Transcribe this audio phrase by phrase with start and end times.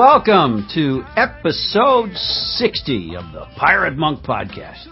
[0.00, 4.86] welcome to episode 60 of the Pirate Monk Podcast.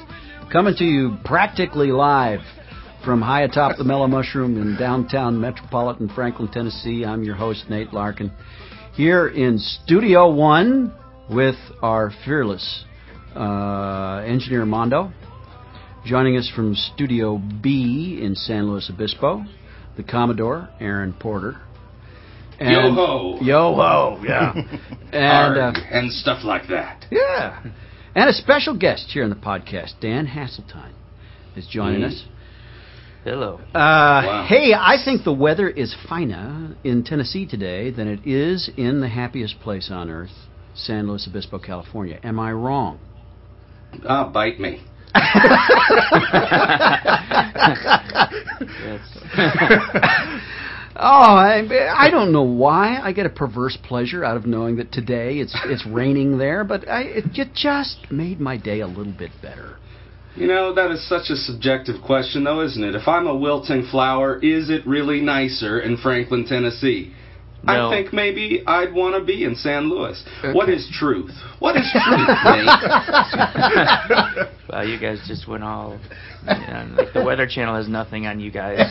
[0.53, 2.41] Coming to you practically live
[3.07, 7.07] from high atop the Mellow Mushroom in downtown metropolitan Franklin, Tennessee.
[7.07, 8.31] I'm your host, Nate Larkin.
[8.93, 10.93] Here in Studio One
[11.31, 12.85] with our fearless
[13.35, 15.11] uh, engineer Mondo.
[16.05, 19.43] Joining us from Studio B in San Luis Obispo,
[19.97, 21.63] the Commodore, Aaron Porter.
[22.61, 23.39] And yo ho!
[23.41, 24.21] Yo ho!
[24.25, 24.53] Yeah,
[25.13, 27.07] and uh, and stuff like that.
[27.11, 27.63] Yeah,
[28.17, 30.93] and a special guest here on the podcast, Dan Haseltine,
[31.55, 32.09] is joining mm.
[32.09, 32.25] us.
[33.23, 33.59] Hello.
[33.59, 34.47] Uh, wow.
[34.49, 39.09] Hey, I think the weather is finer in Tennessee today than it is in the
[39.09, 42.19] happiest place on earth, San Luis Obispo, California.
[42.25, 42.99] Am I wrong?
[44.05, 44.83] Ah, uh, bite me.
[51.01, 51.63] Oh, I,
[51.97, 52.99] I don't know why.
[53.01, 56.89] I get a perverse pleasure out of knowing that today it's it's raining there, but
[56.89, 59.77] I, it, it just made my day a little bit better.
[60.35, 62.95] You know, that is such a subjective question, though, isn't it?
[62.95, 67.13] If I'm a wilting flower, is it really nicer in Franklin, Tennessee?
[67.65, 67.89] No.
[67.89, 70.23] I think maybe I'd want to be in San Luis.
[70.39, 70.53] Okay.
[70.53, 71.33] What is truth?
[71.59, 72.67] What is truth, Nate?
[74.71, 75.99] well, you guys just went all.
[76.47, 78.79] You know, like the Weather Channel has nothing on you guys.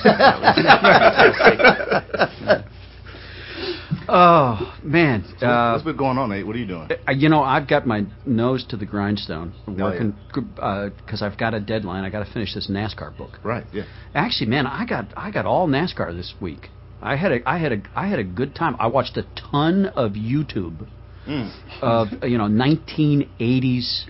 [4.09, 6.45] oh man, so uh, what's been going on, Nate?
[6.45, 6.89] What are you doing?
[7.07, 10.89] Uh, you know, I've got my nose to the grindstone, working because oh, yeah.
[11.21, 12.03] uh, I've got a deadline.
[12.03, 13.39] I got to finish this NASCAR book.
[13.43, 13.65] Right.
[13.71, 13.83] Yeah.
[14.13, 16.69] Actually, man, I got I got all NASCAR this week.
[17.01, 18.75] I had a I had a I had a good time.
[18.79, 20.87] I watched a ton of YouTube
[21.27, 21.51] mm.
[21.81, 24.05] of you know 1980s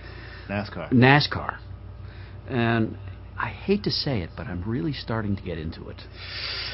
[0.48, 0.92] NASCAR.
[0.92, 1.58] NASCAR,
[2.48, 2.96] and
[3.38, 6.00] I hate to say it, but I'm really starting to get into it.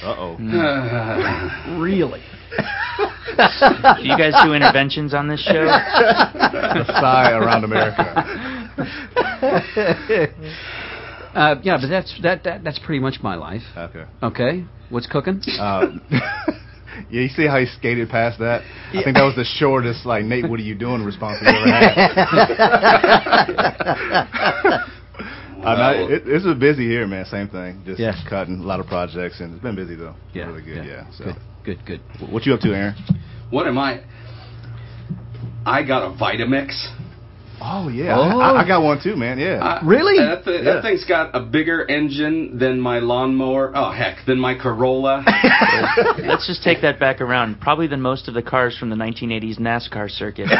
[0.03, 0.37] Uh oh.
[0.41, 1.81] Mm.
[1.83, 2.22] really.
[2.50, 5.65] do you guys do interventions on this show?
[5.65, 8.05] a sigh around America.
[11.34, 13.62] Uh, yeah, but that's that, that that's pretty much my life.
[13.77, 14.05] Okay.
[14.22, 14.65] Okay.
[14.89, 15.43] What's cooking?
[15.59, 15.87] Uh,
[17.11, 18.62] yeah, you see how he skated past that?
[18.93, 19.00] Yeah.
[19.00, 21.67] I think that was the shortest, like, Nate, what are you doing response you ever
[21.67, 21.99] had.
[25.65, 27.25] uh, no, it, it's been busy here, man.
[27.25, 27.83] Same thing.
[27.84, 28.12] Just yeah.
[28.28, 30.15] cutting a lot of projects, and it's been busy, though.
[30.33, 30.47] Yeah.
[30.47, 31.06] Really good, yeah.
[31.06, 31.25] yeah so.
[31.65, 32.01] Good, good, good.
[32.31, 32.95] What you up to, Aaron?
[33.51, 34.05] What am I?
[35.66, 36.72] I got a Vitamix.
[37.60, 38.41] Oh yeah, oh.
[38.41, 39.38] I, I, got one too, man.
[39.38, 40.19] Yeah, uh, really?
[40.19, 40.75] That, th- yeah.
[40.75, 43.72] that, thing's got a bigger engine than my lawnmower.
[43.75, 45.25] Oh heck, than my Corolla.
[46.19, 47.60] Let's just take that back around.
[47.60, 50.44] Probably than most of the cars from the 1980s NASCAR circuit.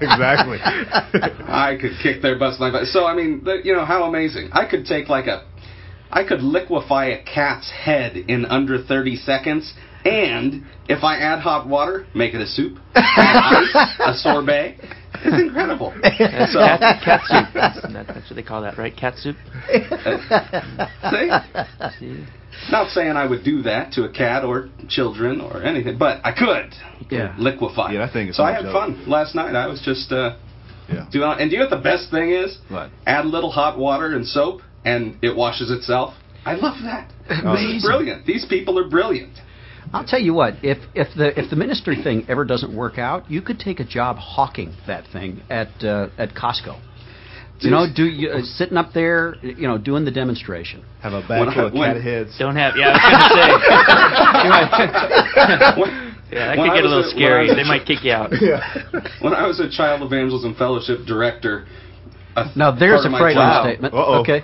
[0.00, 0.58] exactly.
[0.62, 2.86] I could kick their butts like that.
[2.86, 4.50] So I mean, you know how amazing.
[4.52, 5.46] I could take like a,
[6.10, 9.72] I could liquefy a cat's head in under 30 seconds
[10.06, 14.78] and if I add hot water, make it a soup, ice, a sorbet.
[15.24, 15.94] It's incredible.
[16.02, 17.48] That's so, cat, cat soup.
[17.54, 18.94] That's, that's, what they call that, right?
[18.96, 19.36] Cat soup.
[21.10, 21.30] see?
[21.98, 22.26] see?
[22.70, 26.32] Not saying I would do that to a cat or children or anything, but I
[26.32, 26.74] could.
[27.10, 27.34] Yeah.
[27.38, 27.94] Liquefy.
[27.94, 28.42] Yeah, I think so.
[28.42, 29.54] I had fun last night.
[29.54, 30.12] I was just.
[30.12, 30.36] Uh,
[30.88, 31.06] yeah.
[31.10, 32.58] Doing, and do you know what the best thing is?
[32.68, 32.90] What?
[33.06, 36.14] Add a little hot water and soap, and it washes itself.
[36.44, 37.10] I love that.
[37.28, 37.80] Amazing.
[37.82, 38.24] brilliant.
[38.24, 39.36] These people are brilliant.
[39.92, 40.54] I'll tell you what.
[40.62, 43.84] If if the if the ministry thing ever doesn't work out, you could take a
[43.84, 46.80] job hawking that thing at uh, at Costco.
[47.60, 50.84] You know, do you uh, sitting up there, you know, doing the demonstration.
[51.00, 52.36] Have a bag full of cat heads.
[52.38, 52.74] Don't have.
[52.76, 53.32] Yeah, I was
[54.44, 56.36] going to say.
[56.36, 57.48] yeah, that could get a little a, scary.
[57.48, 58.30] They might kick you out.
[58.42, 58.60] Yeah.
[59.22, 61.66] When I was a child evangelism fellowship director.
[62.54, 63.94] Now there's a frightening statement.
[63.94, 64.20] Uh-oh.
[64.20, 64.42] Okay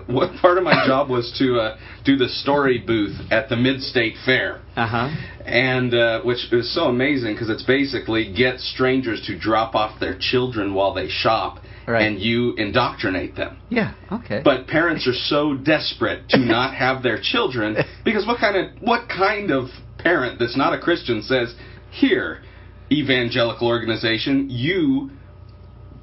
[0.06, 3.80] what part of my job was to uh, do the story booth at the Mid
[3.80, 4.62] State Fair.
[4.76, 5.08] Uh-huh.
[5.44, 10.16] And uh, which is so amazing because it's basically get strangers to drop off their
[10.18, 11.58] children while they shop.
[11.86, 12.06] Right.
[12.06, 13.58] And you indoctrinate them.
[13.68, 13.92] Yeah.
[14.10, 14.40] Okay.
[14.42, 17.76] But parents are so desperate to not have their children
[18.06, 19.66] because what kind of what kind of
[19.98, 21.54] parent that's not a Christian says,
[21.90, 22.42] "Here,
[22.90, 25.10] evangelical organization, you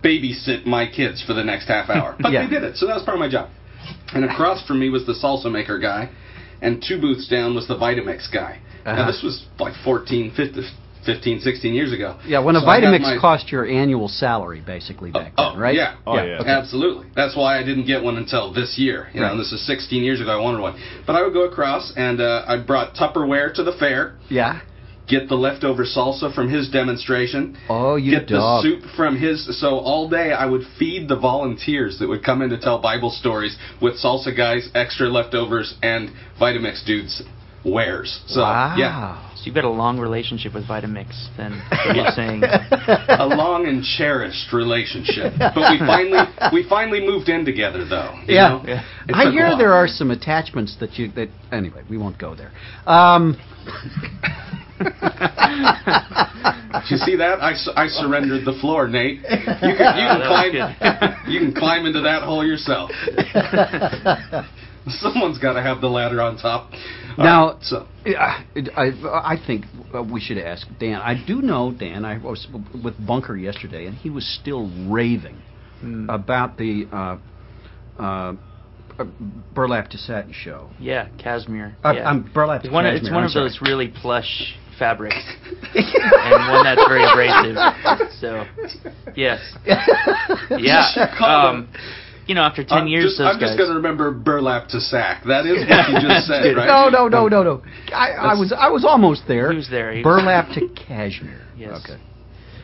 [0.04, 2.16] babysit my kids for the next half hour.
[2.20, 2.46] But yeah.
[2.46, 3.50] they did it, so that was part of my job.
[4.14, 6.10] And across from me was the salsa maker guy,
[6.62, 8.60] and two booths down was the Vitamix guy.
[8.86, 8.96] Uh-huh.
[8.96, 10.64] Now this was like 14, 15,
[11.06, 12.20] 15, 16 years ago.
[12.26, 13.18] Yeah, when so a Vitamix my...
[13.20, 15.76] cost your annual salary, basically back uh, then, right?
[15.76, 16.42] Yeah, oh, yeah, yeah.
[16.42, 16.50] Okay.
[16.50, 17.08] absolutely.
[17.16, 19.10] That's why I didn't get one until this year.
[19.14, 19.32] You right.
[19.32, 20.32] know, this is 16 years ago.
[20.32, 23.74] I wanted one, but I would go across and uh, I brought Tupperware to the
[23.80, 24.18] fair.
[24.30, 24.62] Yeah
[25.12, 27.58] get the leftover salsa from his demonstration.
[27.69, 28.63] Oh, you get dog.
[28.63, 29.60] the soup from his.
[29.60, 33.12] So all day I would feed the volunteers that would come in to tell Bible
[33.12, 36.10] stories with salsa guys, extra leftovers, and
[36.40, 37.22] Vitamix dudes.
[37.63, 38.22] wears.
[38.28, 38.75] So wow.
[38.78, 39.28] yeah.
[39.36, 41.62] So you've got a long relationship with Vitamix, then
[41.96, 45.34] you're saying a long and cherished relationship.
[45.40, 48.13] But we finally we finally moved in together, though.
[48.28, 48.84] yeah, yeah.
[49.13, 51.84] I hear there are some attachments that you that anyway.
[51.90, 52.52] We won't go there.
[52.86, 53.38] Um,
[56.89, 57.39] you see that?
[57.42, 59.18] I, I surrendered the floor, Nate.
[59.18, 60.54] You can, you can climb.
[61.28, 62.92] You can climb into that hole yourself.
[64.89, 66.72] Someone's got to have the ladder on top.
[67.18, 67.88] All now, right, so.
[68.06, 68.44] I,
[68.75, 69.66] I think
[70.12, 70.95] we should ask Dan.
[70.95, 72.04] I do know Dan.
[72.04, 72.48] I was
[72.84, 75.39] with Bunker yesterday, and he was still raving
[75.84, 76.13] mm.
[76.13, 77.18] about the uh,
[78.01, 78.34] uh,
[79.54, 80.69] burlap to satin show.
[80.80, 81.75] Yeah, cashmere.
[81.84, 82.10] Uh, yeah.
[82.10, 83.01] Um, burlap it's one, cashmere.
[83.04, 85.16] It's one of those really plush fabrics,
[85.75, 87.56] and one that's very abrasive.
[88.19, 88.45] So,
[89.16, 91.06] yes, yeah.
[91.22, 91.69] Um,
[92.25, 94.80] you know, after 10 I'm years, just, I'm guys, just going to remember burlap to
[94.80, 95.24] sack.
[95.25, 96.66] That is what you just said, right?
[96.66, 97.63] No, no, no, no, no.
[97.94, 99.51] I, I was I was almost there.
[99.51, 99.94] He was there.
[99.94, 101.45] He burlap to cashmere.
[101.56, 101.84] Yes.
[101.84, 102.01] Okay.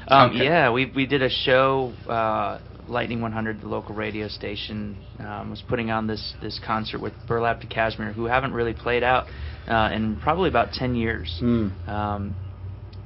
[0.07, 0.45] Um, okay.
[0.45, 1.93] Yeah, we we did a show.
[2.07, 7.13] Uh, Lightning 100, the local radio station, um, was putting on this this concert with
[7.27, 9.27] Burlap to Cashmere, who haven't really played out
[9.67, 11.39] uh, in probably about 10 years.
[11.41, 11.87] Mm.
[11.87, 12.35] Um,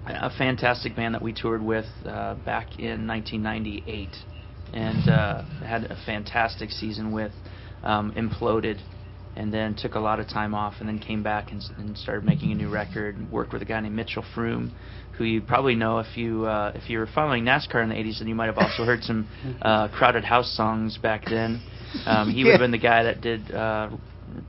[0.06, 4.10] a fantastic band that we toured with uh, back in 1998
[4.74, 7.32] and uh, had a fantastic season with.
[7.84, 8.80] Um, imploded,
[9.36, 12.24] and then took a lot of time off, and then came back and, and started
[12.24, 13.18] making a new record.
[13.18, 14.72] And worked with a guy named Mitchell Froom,
[15.18, 18.20] who you probably know if you uh, if you were following NASCAR in the '80s,
[18.20, 19.28] and you might have also heard some
[19.62, 21.62] uh, Crowded House songs back then.
[22.06, 23.52] Um, he would have been the guy that did.
[23.52, 23.90] Uh,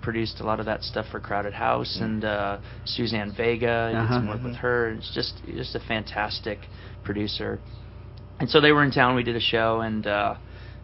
[0.00, 3.90] produced a lot of that stuff for Crowded House and uh, Suzanne Vega.
[3.92, 4.00] Uh-huh.
[4.00, 4.90] Did some work with her.
[4.92, 6.60] It's just just a fantastic
[7.02, 7.58] producer
[8.42, 9.14] and so they were in town.
[9.14, 10.34] We did a show, and uh,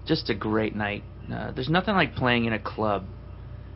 [0.06, 1.02] just a great night.
[1.28, 3.04] Uh, there's nothing like playing in a club.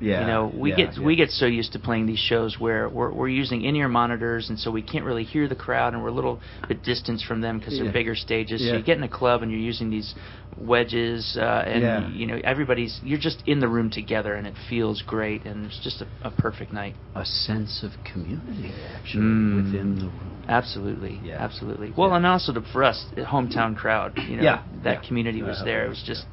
[0.02, 1.04] Yeah, you know, we yeah, get yeah.
[1.04, 4.58] we get so used to playing these shows where we're we're using in-ear monitors, and
[4.58, 7.58] so we can't really hear the crowd, and we're a little bit distanced from them
[7.58, 8.60] because they're bigger stages.
[8.60, 8.72] Yeah.
[8.72, 10.12] So you get in a club, and you're using these
[10.58, 12.08] wedges, uh, and Yeah.
[12.08, 15.78] you know everybody's you're just in the room together, and it feels great, and it's
[15.82, 16.94] just a, a perfect night.
[17.14, 19.56] A sense of community, actually, Mm.
[19.64, 20.42] within the room.
[20.48, 21.36] Absolutely, Yeah.
[21.38, 21.92] absolutely.
[21.96, 22.16] Well, Yeah.
[22.16, 24.18] and also to, for us, the hometown crowd.
[24.28, 25.08] You know, Yeah, that yeah.
[25.08, 25.86] community was Uh, there.
[25.86, 26.26] It was just,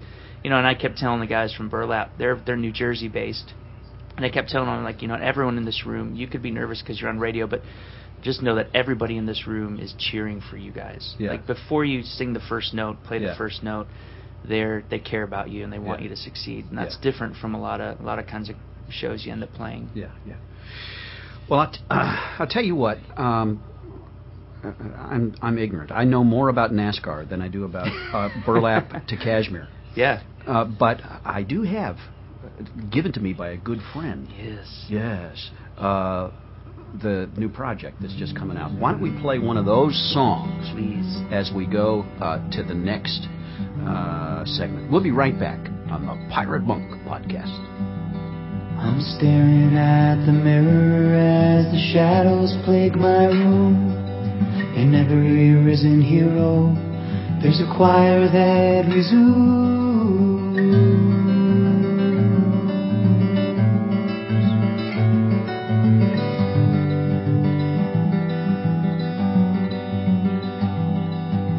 [0.44, 3.54] you know, and I kept telling the guys from Burlap, they're they're New Jersey based,
[4.16, 6.52] and I kept telling them like, you know, everyone in this room, you could be
[6.52, 7.62] nervous because you're on radio, but
[8.22, 11.16] just know that everybody in this room is cheering for you guys.
[11.18, 11.32] Yeah.
[11.32, 13.30] Like before you sing the first note, play Yeah.
[13.32, 13.88] the first note,
[14.48, 16.04] they're they care about you and they want Yeah.
[16.06, 18.56] you to succeed, and that's different from a lot of a lot of kinds of
[18.90, 19.90] shows you end up playing.
[19.94, 20.36] Yeah, yeah.
[21.50, 22.98] Well, I'll, t- uh, I'll tell you what.
[23.18, 23.64] Um,
[24.64, 25.92] I'm I'm ignorant.
[25.92, 29.70] I know more about NASCAR than I do about uh, burlap to cashmere.
[29.96, 30.22] Yeah.
[30.48, 34.28] Uh, but I do have, uh, given to me by a good friend.
[34.38, 34.86] Yes.
[34.90, 35.50] Yes.
[35.78, 36.32] Uh,
[37.02, 38.72] the new project that's just coming out.
[38.72, 41.18] Why don't we play one of those songs, Please.
[41.32, 43.28] as we go uh, to the next
[43.88, 44.92] uh, segment?
[44.92, 45.60] We'll be right back
[45.92, 47.54] on the Pirate Monk podcast.
[48.80, 53.94] I'm staring at the mirror as the shadows plague my room.
[54.76, 56.74] In every risen hero,
[57.42, 60.60] there's a choir that resumes.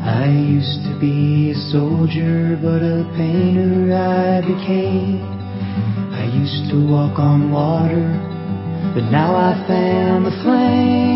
[0.04, 5.22] I used to be a soldier, but a painter I became.
[6.12, 8.04] I used to walk on water,
[8.94, 11.09] but now I fan the flame.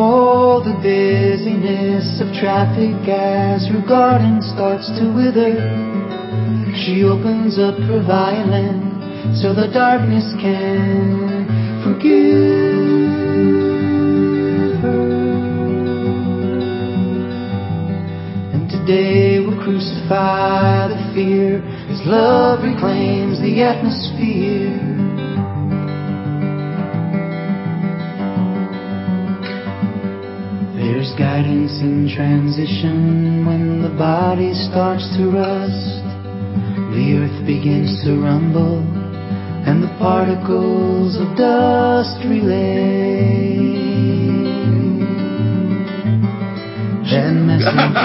[0.00, 5.58] Oh, the busyness of traffic as her garden starts to wither.
[6.86, 11.50] She opens up her violin so the darkness can
[11.82, 12.38] forgive
[14.86, 15.02] her.
[18.54, 21.58] And today we'll crucify the fear
[21.90, 24.67] as love reclaims the atmosphere.
[31.18, 35.98] Guidance in transition when the body starts to rust.
[36.94, 38.78] The earth begins to rumble
[39.66, 43.58] and the particles of dust relay.
[47.10, 47.98] Then decay.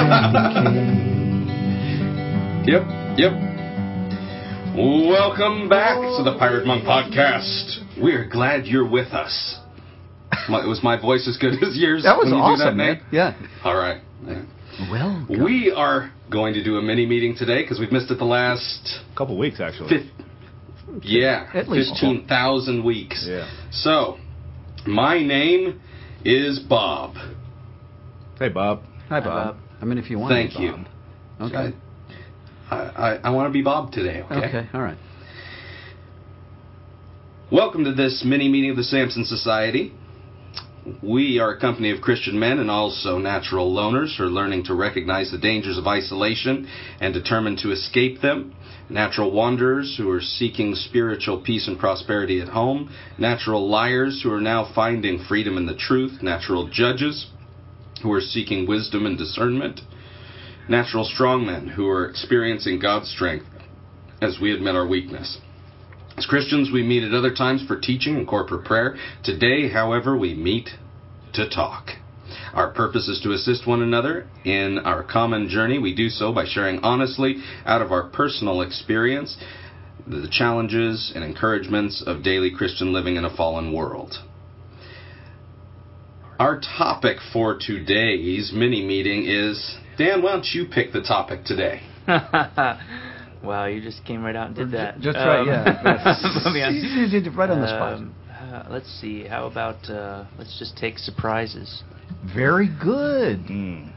[2.65, 2.83] Yep,
[3.19, 3.33] yep.
[4.75, 7.77] Welcome back to the Pirate Monk Podcast.
[8.01, 9.62] We're glad you're with us.
[10.49, 12.03] My, was my voice as good as yours?
[12.03, 12.95] That was when you awesome, do that, man.
[12.95, 13.03] Nate?
[13.11, 13.35] Yeah.
[13.63, 14.01] All right.
[14.89, 18.25] Well, we are going to do a mini meeting today because we've missed it the
[18.25, 19.89] last couple weeks actually.
[19.89, 23.25] Fif- yeah, at least fifteen thousand weeks.
[23.27, 23.49] Yeah.
[23.71, 24.17] So,
[24.87, 25.79] my name
[26.25, 27.15] is Bob.
[28.39, 28.81] Hey, Bob.
[29.09, 29.23] Hi, Bob.
[29.23, 29.57] Hi, Bob.
[29.81, 30.31] I mean, if you want.
[30.31, 30.35] To.
[30.35, 30.85] Thank you.
[31.39, 31.75] Okay.
[32.71, 34.21] I, I, I want to be Bob today.
[34.23, 34.35] Okay.
[34.35, 34.69] Okay.
[34.73, 34.97] All right.
[37.51, 39.93] Welcome to this mini meeting of the Samson Society.
[41.01, 44.73] We are a company of Christian men and also natural loners who are learning to
[44.73, 46.67] recognize the dangers of isolation
[46.99, 48.53] and determined to escape them.
[48.89, 52.93] Natural wanderers who are seeking spiritual peace and prosperity at home.
[53.17, 56.21] Natural liars who are now finding freedom in the truth.
[56.21, 57.27] Natural judges
[58.01, 59.79] who are seeking wisdom and discernment.
[60.67, 63.45] Natural strongmen who are experiencing God's strength
[64.21, 65.37] as we admit our weakness.
[66.17, 68.95] As Christians, we meet at other times for teaching and corporate prayer.
[69.23, 70.69] Today, however, we meet
[71.33, 71.89] to talk.
[72.53, 75.79] Our purpose is to assist one another in our common journey.
[75.79, 79.37] We do so by sharing honestly out of our personal experience
[80.05, 84.15] the challenges and encouragements of daily Christian living in a fallen world.
[86.39, 91.81] Our topic for today's mini meeting is Dan, why don't you pick the topic today?
[93.43, 94.99] Wow, you just came right out and did that.
[94.99, 95.63] Just um, right, yeah.
[96.71, 97.93] you right on the spot.
[97.93, 99.25] Um, uh, let's see.
[99.25, 101.83] How about uh, let's just take surprises.
[102.35, 103.39] Very good.
[103.39, 103.91] Mm.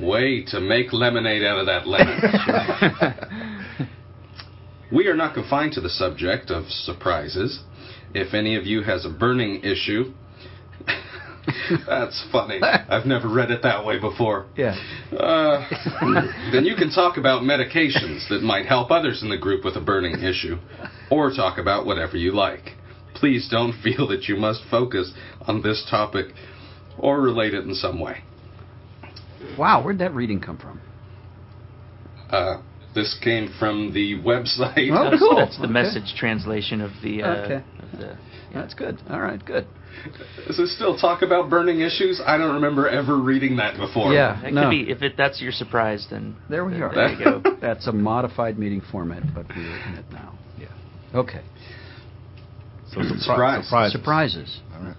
[0.00, 3.66] Way to make lemonade out of that lemon.
[4.92, 7.62] we are not confined to the subject of surprises.
[8.14, 10.14] If any of you has a burning issue,
[11.86, 12.60] That's funny.
[12.62, 14.46] I've never read it that way before.
[14.56, 14.76] Yeah.
[15.12, 15.66] Uh,
[16.52, 19.80] then you can talk about medications that might help others in the group with a
[19.80, 20.56] burning issue,
[21.10, 22.72] or talk about whatever you like.
[23.14, 25.12] Please don't feel that you must focus
[25.46, 26.26] on this topic
[26.98, 28.22] or relate it in some way.
[29.58, 30.80] Wow, where'd that reading come from?
[32.28, 32.62] Uh,
[32.94, 34.90] this came from the website.
[34.92, 35.36] Oh, cool.
[35.36, 35.72] That's the okay.
[35.72, 37.22] message translation of the.
[37.22, 37.64] Uh, okay.
[37.82, 38.16] Of the, yeah.
[38.54, 38.98] That's good.
[39.08, 39.66] All right, good.
[40.46, 42.20] Does it still talk about burning issues?
[42.24, 44.12] I don't remember ever reading that before.
[44.12, 44.62] Yeah, that no.
[44.62, 44.90] could be.
[44.90, 46.94] If it, that's your surprise, then there we then, are.
[46.94, 47.42] There you go.
[47.60, 50.38] that's a modified meeting format, but we're in it now.
[50.58, 50.68] Yeah.
[51.14, 51.42] Okay.
[52.92, 53.64] So Surprise.
[53.64, 53.92] surprises.
[53.92, 54.60] Surprises.
[54.74, 54.96] All right.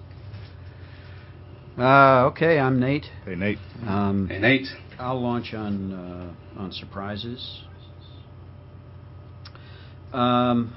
[1.78, 3.06] Uh, okay, I'm Nate.
[3.26, 3.58] Hey, Nate.
[3.86, 4.68] Um, Hey, Nate.
[5.00, 7.64] I'll launch on uh, on surprises.
[10.14, 10.76] Um,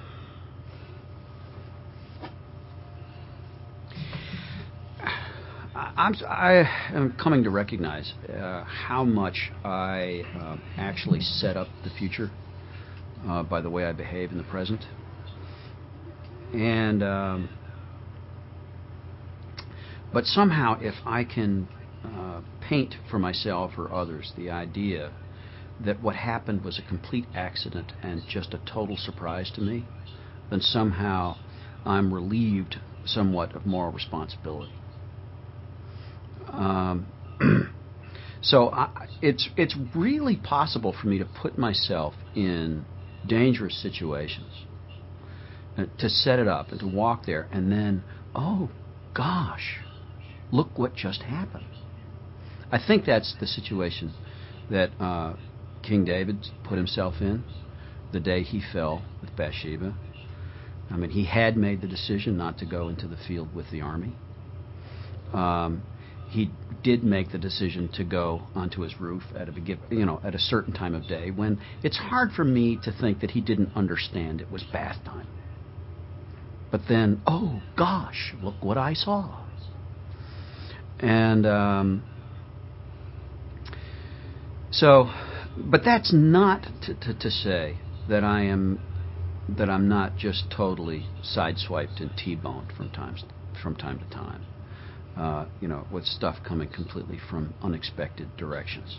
[5.74, 11.90] I'm, I am coming to recognize uh, how much I uh, actually set up the
[11.90, 12.30] future
[13.28, 14.84] uh, by the way I behave in the present.
[16.52, 17.48] And um,
[20.12, 21.66] but somehow, if I can
[22.04, 25.12] uh, paint for myself or others the idea
[25.80, 29.84] that what happened was a complete accident and just a total surprise to me,
[30.50, 31.36] then somehow
[31.84, 34.72] I'm relieved somewhat of moral responsibility.
[36.48, 37.06] Um,
[38.42, 42.84] so I, it's it's really possible for me to put myself in
[43.26, 44.64] dangerous situations,
[45.76, 48.04] uh, to set it up and to walk there, and then
[48.34, 48.70] oh
[49.14, 49.80] gosh,
[50.52, 51.66] look what just happened.
[52.70, 54.12] I think that's the situation
[54.70, 55.34] that uh,
[55.86, 57.44] King David put himself in
[58.12, 59.94] the day he fell with Bathsheba.
[60.90, 63.80] I mean, he had made the decision not to go into the field with the
[63.80, 64.14] army.
[65.32, 65.82] Um,
[66.30, 66.50] he
[66.82, 69.52] did make the decision to go onto his roof at a
[69.90, 73.20] you know, at a certain time of day when it's hard for me to think
[73.20, 75.26] that he didn't understand it was bath time.
[76.70, 79.44] But then, oh gosh, look what I saw.
[81.00, 82.02] And um,
[84.70, 85.08] so,
[85.56, 88.80] but that's not to, to, to say that I am
[89.48, 93.24] that I'm not just totally sideswiped and t-boned from times
[93.62, 94.44] from time to time
[95.16, 98.98] uh, you know, with stuff coming completely from unexpected directions.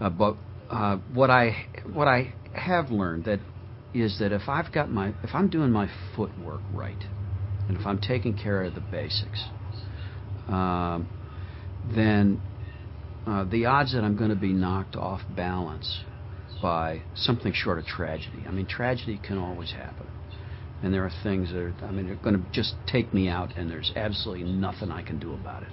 [0.00, 0.36] Uh, but
[0.70, 3.40] uh, what I what I have learned that
[3.92, 7.04] is that if I've got my if I'm doing my footwork right,
[7.68, 9.44] and if I'm taking care of the basics,
[10.48, 11.08] um,
[11.94, 12.40] then
[13.26, 16.00] uh, the odds that I'm going to be knocked off balance
[16.62, 18.44] by something short of tragedy.
[18.46, 20.06] I mean, tragedy can always happen
[20.82, 23.56] and there are things that are, I mean, are going to just take me out,
[23.56, 25.72] and there's absolutely nothing I can do about it.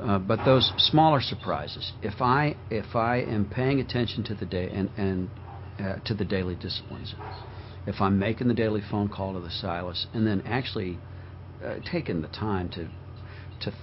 [0.00, 4.68] Uh, but those smaller surprises, if I if I am paying attention to the day
[4.68, 5.30] and and
[5.78, 7.14] uh, to the daily disciplines,
[7.86, 10.98] if I'm making the daily phone call to the Silas, and then actually
[11.64, 12.88] uh, taking the time to
[13.60, 13.76] to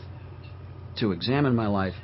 [0.99, 1.95] to examine my life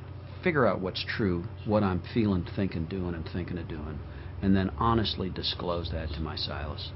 [0.48, 4.00] figure out what's true, what I'm feeling, thinking, doing, and thinking of doing,
[4.42, 6.90] and then honestly disclose that to my Silas.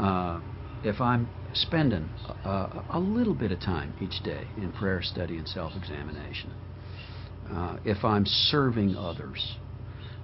[0.00, 0.40] Uh,
[0.82, 2.08] if I'm spending
[2.42, 6.54] a, a, little bit of time each day in prayer study and self examination,
[7.50, 9.56] uh, if I'm serving others,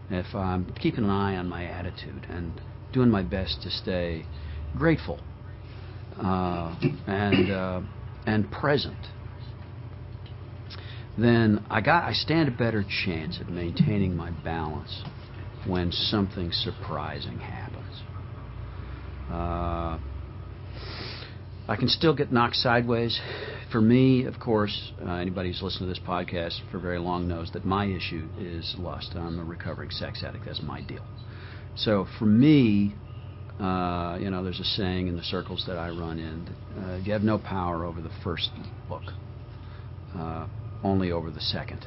[0.08, 2.58] if I'm keeping an eye on my attitude and
[2.90, 4.24] doing my best to stay
[4.78, 5.20] grateful
[6.16, 6.74] uh,
[7.06, 7.82] and uh,
[8.24, 8.96] and present,
[11.22, 15.02] then I got I stand a better chance of maintaining my balance
[15.66, 18.02] when something surprising happens.
[19.30, 19.98] Uh,
[21.68, 23.20] I can still get knocked sideways.
[23.70, 27.52] For me, of course, uh, anybody who's listened to this podcast for very long knows
[27.52, 29.12] that my issue is lust.
[29.14, 30.46] I'm a recovering sex addict.
[30.46, 31.04] That's my deal.
[31.76, 32.96] So for me,
[33.60, 36.48] uh, you know, there's a saying in the circles that I run in:
[36.82, 38.50] uh, you have no power over the first
[38.88, 39.04] book,
[40.16, 40.46] uh,
[40.82, 41.86] only over the second.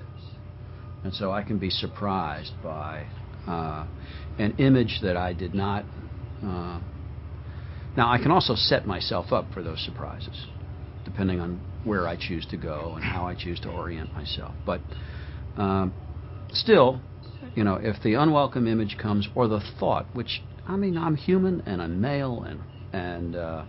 [1.04, 3.08] And so I can be surprised by
[3.48, 3.86] uh,
[4.40, 5.86] an image that I did not
[6.44, 6.80] uh,
[7.96, 10.48] now, I can also set myself up for those surprises,
[11.06, 14.54] depending on where I choose to go and how I choose to orient myself.
[14.66, 14.82] But
[15.58, 15.94] um,
[16.52, 17.02] still,
[17.56, 21.62] you know, if the unwelcome image comes or the thought, which I mean, I'm human
[21.66, 22.62] and I'm male and
[22.94, 23.66] and uh,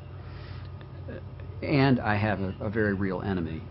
[1.63, 3.63] and I have a, a very real enemy.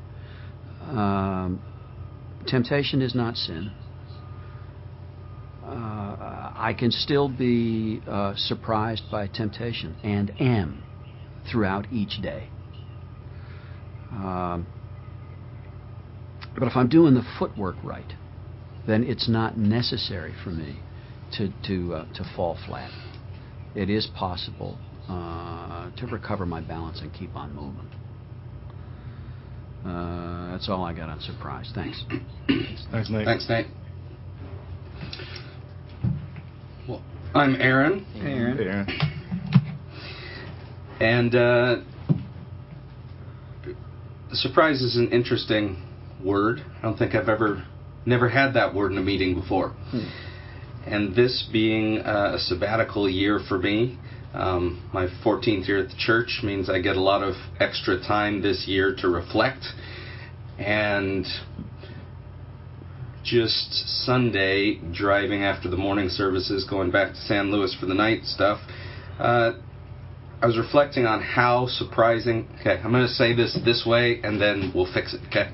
[0.89, 1.61] Um,
[2.47, 3.71] temptation is not sin
[5.65, 10.83] uh, I can still be uh, surprised by temptation and am
[11.49, 12.49] throughout each day.
[14.11, 14.67] Um,
[16.57, 18.13] but if I'm doing the footwork right,
[18.85, 20.79] then it's not necessary for me
[21.37, 22.91] to to uh, to fall flat.
[23.73, 24.77] It is possible
[25.09, 27.89] uh, to recover my balance and keep on moving.
[29.85, 31.71] Uh, that's all I got on surprise.
[31.75, 32.03] Thanks.
[32.91, 33.25] Thanks, Nate.
[33.25, 33.67] Thanks, Nate.
[36.87, 37.03] Well,
[37.35, 38.05] I'm Aaron.
[38.15, 38.59] Aaron.
[38.59, 38.87] Aaron.
[40.99, 41.75] And uh,
[44.31, 45.81] surprise is an interesting
[46.23, 46.59] word.
[46.77, 47.65] I don't think I've ever,
[48.05, 49.69] never had that word in a meeting before.
[49.91, 50.05] Hmm.
[50.85, 53.97] And this being uh, a sabbatical year for me,
[54.33, 58.41] um, my 14th year at the church means I get a lot of extra time
[58.41, 59.65] this year to reflect
[60.57, 61.25] and
[63.23, 68.25] just Sunday, driving after the morning services, going back to San Luis for the night
[68.25, 68.59] stuff,
[69.17, 69.53] uh,
[70.41, 72.49] I was reflecting on how surprising.
[72.59, 75.53] Okay, I'm going to say this this way and then we'll fix it, okay?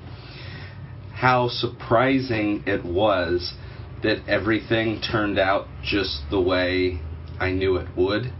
[1.13, 3.53] How surprising it was
[4.01, 6.99] that everything turned out just the way
[7.39, 8.33] I knew it would,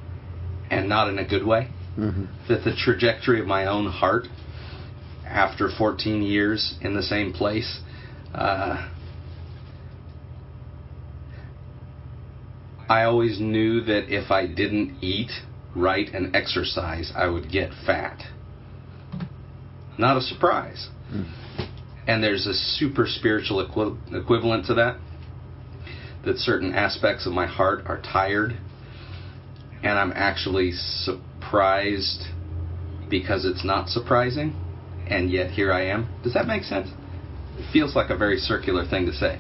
[0.70, 1.70] and not in a good way.
[1.98, 2.26] Mm-hmm.
[2.48, 4.28] That the trajectory of my own heart
[5.26, 7.80] after 14 years in the same place.
[8.34, 8.90] Uh,
[12.90, 15.32] I always knew that if I didn't eat
[15.76, 18.24] right and exercise, I would get fat.
[19.98, 20.90] Not a surprise.
[21.14, 21.36] Mm.
[22.08, 24.98] And there's a super spiritual equi- equivalent to that.
[26.26, 28.58] That certain aspects of my heart are tired,
[29.84, 32.26] and I'm actually surprised
[33.10, 34.56] because it's not surprising,
[35.08, 36.08] and yet here I am.
[36.24, 36.90] Does that make sense?
[37.58, 39.40] It feels like a very circular thing to say.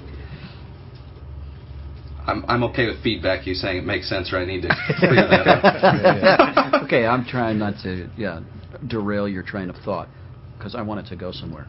[2.28, 3.47] I'm I'm okay with feedback.
[3.47, 5.63] You saying it makes sense, or I need to clear that up.
[5.84, 6.56] yeah, yeah.
[6.89, 8.41] Okay, I'm trying not to yeah
[8.88, 10.08] derail your train of thought
[10.58, 11.67] because I want it to go somewhere.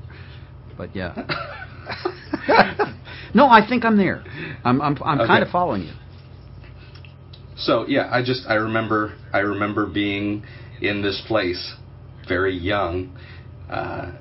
[0.77, 1.15] But yeah.
[3.35, 4.25] no, I think I'm there.
[4.65, 5.27] I'm I'm I'm okay.
[5.29, 5.93] kind of following you.
[7.61, 10.45] So yeah, I just I remember I remember being
[10.81, 11.75] in this place
[12.29, 13.19] very young,
[13.69, 14.13] uh,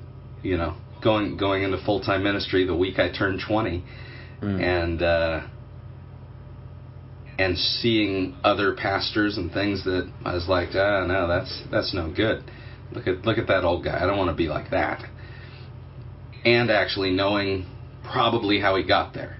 [0.42, 3.84] you know, going going into full time ministry the week I turned 20,
[4.42, 4.62] mm.
[4.62, 5.02] and.
[5.02, 5.46] Uh,
[7.38, 12.12] and seeing other pastors and things that I was like, ah, no, that's that's no
[12.14, 12.44] good.
[12.92, 13.98] Look at look at that old guy.
[13.98, 15.02] I don't want to be like that.
[16.44, 17.64] And actually knowing
[18.04, 19.38] probably how he got there,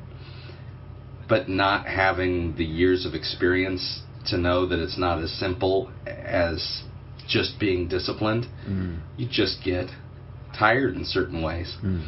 [1.30, 6.82] but not having the years of experience to know that it's not as simple as
[7.28, 8.46] just being disciplined.
[8.68, 9.00] Mm.
[9.16, 9.86] You just get
[10.58, 11.76] tired in certain ways.
[11.84, 12.06] Mm.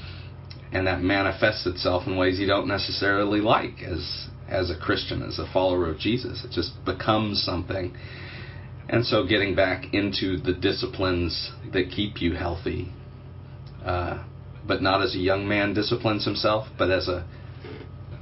[0.73, 5.39] And that manifests itself in ways you don't necessarily like as as a Christian, as
[5.39, 6.45] a follower of Jesus.
[6.45, 7.97] It just becomes something.
[8.89, 12.93] And so, getting back into the disciplines that keep you healthy,
[13.85, 14.25] uh,
[14.67, 17.27] but not as a young man disciplines himself, but as a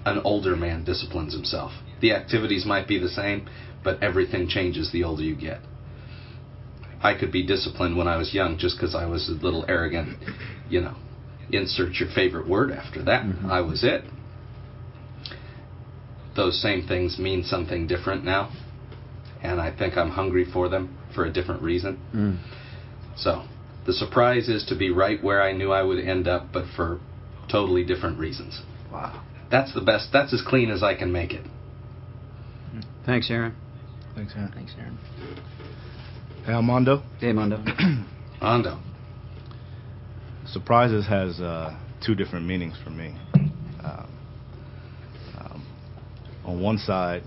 [0.05, 1.73] an older man disciplines himself.
[2.01, 3.49] The activities might be the same,
[3.85, 5.61] but everything changes the older you get.
[7.03, 10.19] I could be disciplined when I was young just because I was a little arrogant,
[10.69, 10.97] you know,
[11.51, 13.25] insert your favorite word after that.
[13.25, 13.51] Mm-hmm.
[13.51, 14.05] I was it.
[16.37, 18.53] Those same things mean something different now,
[19.43, 21.99] and I think I'm hungry for them for a different reason.
[22.15, 22.39] Mm.
[23.17, 23.45] So,
[23.87, 27.01] the surprise is to be right where I knew I would end up, but for
[27.51, 28.63] totally different reasons.
[28.93, 29.25] Wow.
[29.51, 30.11] That's the best.
[30.13, 31.45] That's as clean as I can make it.
[33.05, 33.57] Thanks, Aaron.
[34.15, 34.53] Thanks, Aaron.
[34.55, 34.99] Thanks, Aaron.
[36.45, 37.03] Hey, Mondo.
[37.19, 37.63] Hey, Mondo.
[38.41, 38.79] Mondo.
[40.47, 43.15] Surprises has uh, two different meanings for me.
[43.83, 44.19] Um,
[45.39, 45.67] um,
[46.45, 47.23] on one side,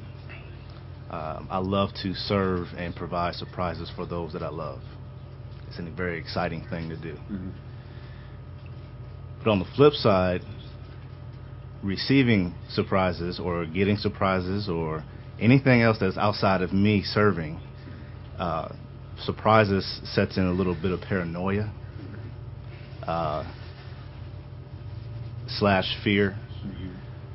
[1.10, 4.82] um, I love to serve and provide surprises for those that I love.
[5.68, 7.14] It's a very exciting thing to do.
[7.14, 7.50] Mm-hmm.
[9.44, 10.42] But on the flip side,
[11.84, 15.04] receiving surprises or getting surprises or
[15.40, 17.60] anything else that's outside of me serving,
[18.38, 18.74] uh,
[19.20, 21.72] surprises sets in a little bit of paranoia
[23.06, 23.44] uh,
[25.48, 26.36] slash fear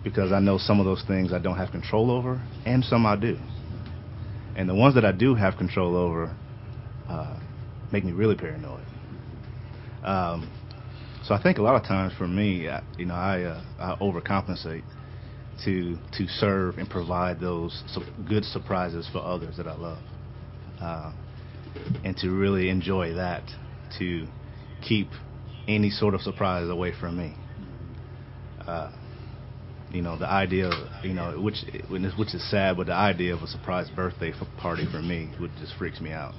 [0.02, 3.16] because I know some of those things I don't have control over and some I
[3.16, 3.38] do.
[4.56, 6.34] And the ones that I do have control over
[7.08, 7.38] uh,
[7.92, 8.84] make me really paranoid.
[10.02, 10.50] Um,
[11.28, 13.96] so I think a lot of times for me, I, you know, I, uh, I
[14.00, 14.84] overcompensate
[15.64, 19.98] to to serve and provide those su- good surprises for others that I love,
[20.80, 21.12] uh,
[22.02, 23.42] and to really enjoy that,
[23.98, 24.26] to
[24.80, 25.10] keep
[25.66, 27.36] any sort of surprise away from me.
[28.66, 28.90] Uh,
[29.90, 33.42] you know, the idea, of, you know, which which is sad, but the idea of
[33.42, 36.34] a surprise birthday party for me would just freaks me out.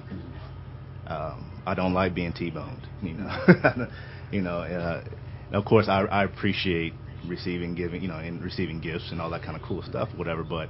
[1.05, 3.87] Um, I don't like being T-boned, you know.
[4.31, 5.03] you know, uh,
[5.51, 6.93] of course, I, I appreciate
[7.25, 10.43] receiving, giving, you know, and receiving gifts and all that kind of cool stuff, whatever.
[10.43, 10.69] But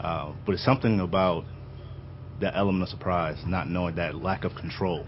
[0.00, 1.44] uh, but it's something about
[2.40, 5.06] that element of surprise, not knowing that lack of control,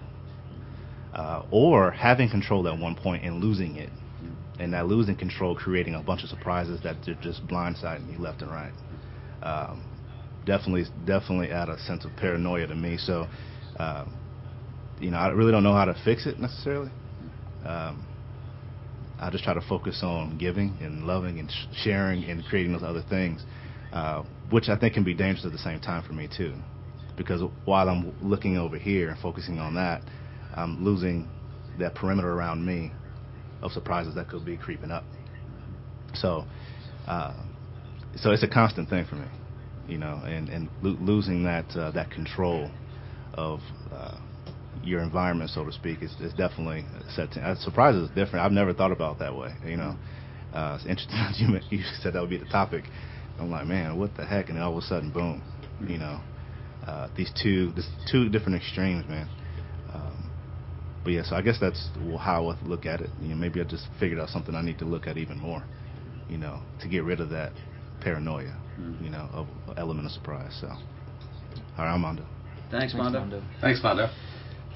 [1.12, 3.90] uh, or having control at one point and losing it,
[4.58, 8.42] and that losing control creating a bunch of surprises that are just blindsiding you left
[8.42, 8.72] and right.
[9.42, 9.82] Um,
[10.46, 12.96] definitely, definitely add a sense of paranoia to me.
[12.96, 13.28] So,
[13.78, 14.06] uh,
[14.98, 16.90] you know, I really don't know how to fix it necessarily.
[17.64, 18.06] Um,
[19.18, 22.84] I just try to focus on giving and loving and sh- sharing and creating those
[22.84, 23.44] other things,
[23.92, 26.54] uh, which I think can be dangerous at the same time for me too,
[27.16, 30.02] because while I'm looking over here and focusing on that,
[30.54, 31.28] I'm losing
[31.78, 32.92] that perimeter around me
[33.60, 35.04] of surprises that could be creeping up.
[36.14, 36.44] So,
[37.06, 37.34] uh,
[38.16, 39.26] so it's a constant thing for me,
[39.88, 42.70] you know, and and lo- losing that uh, that control
[43.34, 43.60] of
[43.92, 44.18] uh,
[44.88, 47.32] your environment, so to speak, is, is definitely set.
[47.32, 48.44] To, uh, surprises is different.
[48.44, 49.54] I've never thought about it that way.
[49.64, 49.96] You know,
[50.52, 52.84] uh, it's interesting you, you said that would be the topic.
[53.38, 54.48] I'm like, man, what the heck?
[54.48, 55.42] And then all of a sudden, boom,
[55.86, 56.20] you know,
[56.86, 59.28] uh, these two, this two different extremes, man.
[59.92, 60.30] Um,
[61.04, 63.10] but yeah, so I guess that's how I look at it.
[63.20, 65.62] You know, maybe I just figured out something I need to look at even more.
[66.28, 67.52] You know, to get rid of that
[68.00, 68.56] paranoia.
[68.80, 69.04] Mm-hmm.
[69.04, 69.46] You know, of
[69.76, 70.56] element of surprise.
[70.60, 70.78] So, all
[71.78, 72.26] right, I'm Mondo.
[72.70, 73.42] Thanks, Mondo.
[73.60, 74.08] Thanks, Mondo.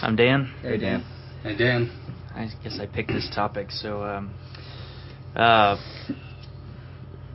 [0.02, 0.52] I'm Dan.
[0.62, 1.04] Hey, Dan.
[1.44, 1.88] Hey, Dan.
[2.34, 3.70] I guess I picked this topic.
[3.70, 4.34] So, um,
[5.36, 5.76] uh,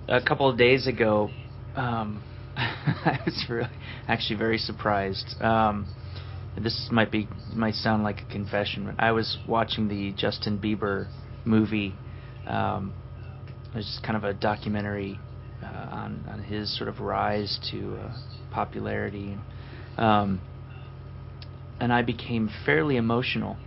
[0.10, 1.30] a couple of days ago,
[1.78, 2.22] um,
[2.58, 3.70] I was really,
[4.10, 5.42] actually very surprised.
[5.42, 5.88] Um,
[6.62, 11.08] this might be might sound like a confession, but I was watching the Justin Bieber
[11.46, 11.96] movie.
[12.46, 12.94] Um,
[13.74, 15.18] it was kind of a documentary
[15.64, 18.18] uh, on on his sort of rise to uh,
[18.52, 19.38] popularity.
[19.96, 20.42] Um,
[21.80, 23.58] and I became fairly emotional.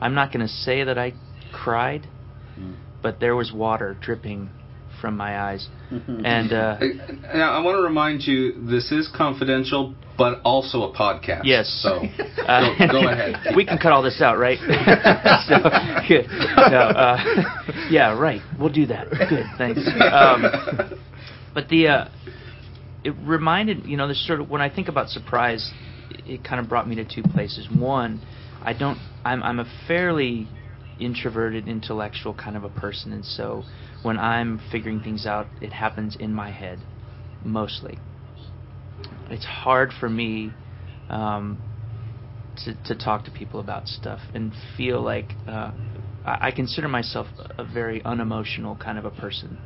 [0.00, 1.12] I'm not going to say that I
[1.52, 2.08] cried,
[2.58, 2.76] mm.
[3.02, 4.50] but there was water dripping
[5.00, 5.68] from my eyes.
[5.90, 6.78] and uh,
[7.34, 11.42] now I want to remind you, this is confidential, but also a podcast.
[11.44, 11.66] Yes.
[11.82, 12.02] So
[12.46, 13.36] uh, go, go, ahead.
[13.56, 14.58] We can cut all this out, right?
[14.58, 15.56] so,
[16.70, 17.16] no, uh,
[17.90, 18.42] yeah, right.
[18.58, 19.10] We'll do that.
[19.10, 19.46] Good.
[19.56, 19.80] Thanks.
[20.12, 20.98] Um,
[21.54, 22.08] but the uh,
[23.04, 25.72] it reminded you know, this sort of when I think about surprise
[26.10, 27.68] it kind of brought me to two places.
[27.70, 28.22] One,
[28.62, 28.98] I don't.
[29.24, 30.48] I'm I'm a fairly
[30.98, 33.64] introverted, intellectual kind of a person, and so
[34.02, 36.78] when I'm figuring things out, it happens in my head
[37.44, 37.98] mostly.
[39.30, 40.52] It's hard for me
[41.08, 41.58] um,
[42.64, 45.72] to to talk to people about stuff and feel like uh,
[46.24, 49.58] I, I consider myself a very unemotional kind of a person,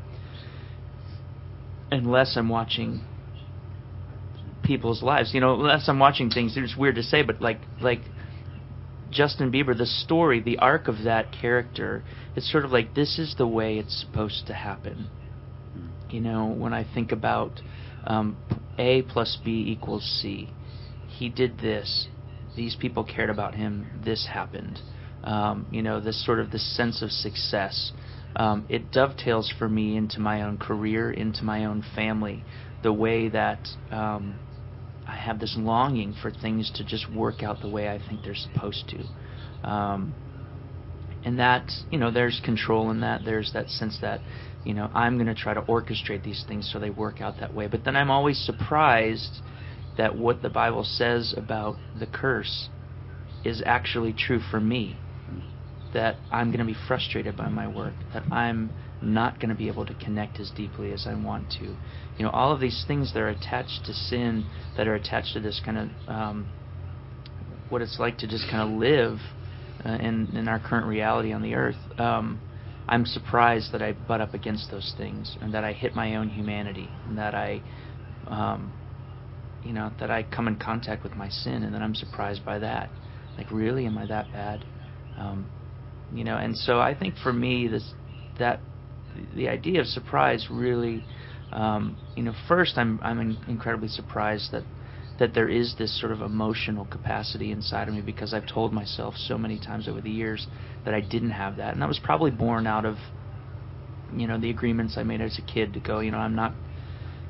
[1.91, 3.03] unless I'm watching
[4.65, 5.35] people's lives.
[5.35, 8.01] You know, unless I'm watching things, it's weird to say, but like like
[9.11, 12.05] Justin Bieber, the story, the arc of that character,
[12.37, 15.11] it's sort of like this is the way it's supposed to happen.
[16.11, 17.61] You know, when I think about
[18.07, 18.37] um,
[18.79, 20.51] A plus B equals C,
[21.07, 22.09] he did this.
[22.57, 23.87] These people cared about him.
[24.05, 24.81] This happened.
[25.25, 27.93] um, you know, this sort of this sense of success.
[28.37, 32.45] Um, it dovetails for me into my own career, into my own family,
[32.83, 34.39] the way that um,
[35.07, 38.35] I have this longing for things to just work out the way I think they're
[38.35, 39.69] supposed to.
[39.69, 40.15] Um,
[41.25, 43.25] and that, you know, there's control in that.
[43.25, 44.21] There's that sense that,
[44.65, 47.55] you know, I'm going to try to orchestrate these things so they work out that
[47.55, 47.67] way.
[47.67, 49.41] But then I'm always surprised
[49.97, 52.69] that what the Bible says about the curse
[53.45, 54.97] is actually true for me
[55.93, 58.73] that I'm going to be frustrated by my work, that I'm
[59.05, 61.65] not going to be able to connect as deeply as I want to.
[61.65, 65.41] You know, all of these things that are attached to sin, that are attached to
[65.41, 66.49] this kind of um,
[67.69, 69.19] what it's like to just kind of live
[69.85, 71.77] uh, in in our current reality on the earth.
[71.99, 72.41] Um,
[72.87, 76.29] I'm surprised that I butt up against those things and that I hit my own
[76.29, 77.63] humanity and that I,
[78.27, 78.71] um,
[79.65, 82.59] you know, that I come in contact with my sin and that I'm surprised by
[82.59, 82.91] that.
[83.39, 84.67] Like, really, am I that bad?
[85.17, 85.49] Um,
[86.15, 87.93] you know and so i think for me this
[88.39, 88.61] that
[89.35, 91.03] the idea of surprise really
[91.53, 94.65] um, you know first i'm i'm in, incredibly surprised that
[95.19, 99.15] that there is this sort of emotional capacity inside of me because I've told myself
[99.17, 100.47] so many times over the years
[100.85, 101.73] that I didn't have that.
[101.73, 102.97] And that was probably born out of
[104.13, 106.55] you know the agreements I made as a kid to go you know I'm not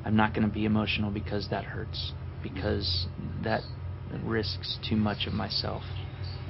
[0.05, 3.07] I'm not going to be emotional because that hurts because
[3.43, 3.65] that
[4.23, 5.83] risks too much of myself.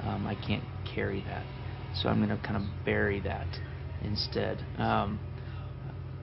[0.01, 1.45] Um, I can't carry that.
[1.93, 3.47] So I'm going to kind of bury that
[4.05, 4.63] instead.
[4.77, 5.19] Um,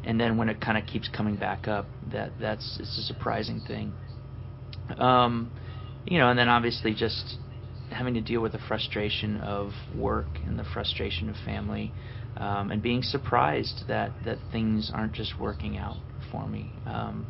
[0.04, 3.60] and then when it kind of keeps coming back up, that that's it's a surprising
[3.60, 3.94] thing.
[4.98, 5.52] Um,
[6.04, 7.38] you know, and then obviously just
[7.90, 11.92] having to deal with the frustration of work and the frustration of family,
[12.36, 15.98] um, and being surprised that that things aren't just working out
[16.30, 16.72] for me.
[16.86, 17.26] Um,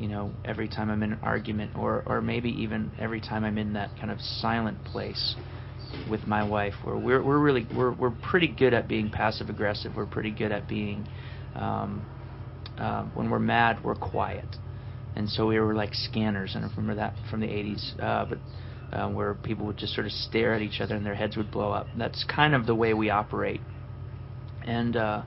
[0.00, 3.58] you know, every time I'm in an argument, or or maybe even every time I'm
[3.58, 5.36] in that kind of silent place
[6.10, 9.92] with my wife where we're we're really we're we're pretty good at being passive aggressive.
[9.96, 11.06] We're pretty good at being
[11.54, 12.04] um,
[12.78, 14.56] uh, when we're mad, we're quiet,
[15.16, 16.54] and so we were like scanners.
[16.54, 18.38] And I remember that from the 80s, uh, but.
[18.92, 21.50] Uh, where people would just sort of stare at each other and their heads would
[21.50, 21.88] blow up.
[21.98, 23.60] That's kind of the way we operate,
[24.64, 25.22] and uh,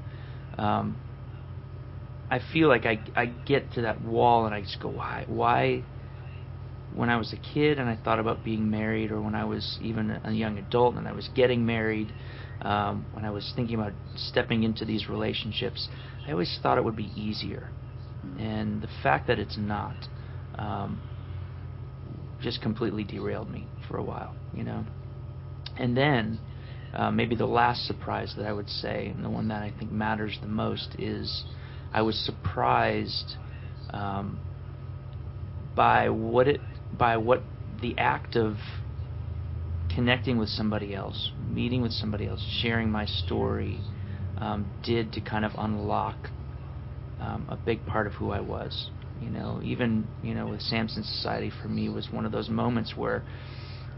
[0.58, 0.96] um,
[2.30, 5.84] I feel like I I get to that wall and I just go, why why
[6.94, 9.78] when I was a kid and I thought about being married, or when I was
[9.82, 12.14] even a young adult and I was getting married,
[12.62, 15.88] um, when I was thinking about stepping into these relationships,
[16.28, 17.70] I always thought it would be easier.
[18.40, 19.96] And the fact that it's not
[20.58, 21.02] um,
[22.42, 24.86] just completely derailed me for a while, you know.
[25.78, 26.40] And then
[26.94, 29.92] uh, maybe the last surprise that I would say, and the one that I think
[29.92, 31.46] matters the most, is
[31.94, 33.36] I was surprised
[33.92, 34.40] um,
[35.76, 37.44] by what it by what
[37.82, 38.58] the act of
[39.94, 43.80] connecting with somebody else, meeting with somebody else, sharing my story,
[44.38, 46.30] um, did to kind of unlock
[47.20, 48.90] um, a big part of who I was.
[49.22, 52.96] You know, even you know with Samson Society for me was one of those moments
[52.96, 53.24] where,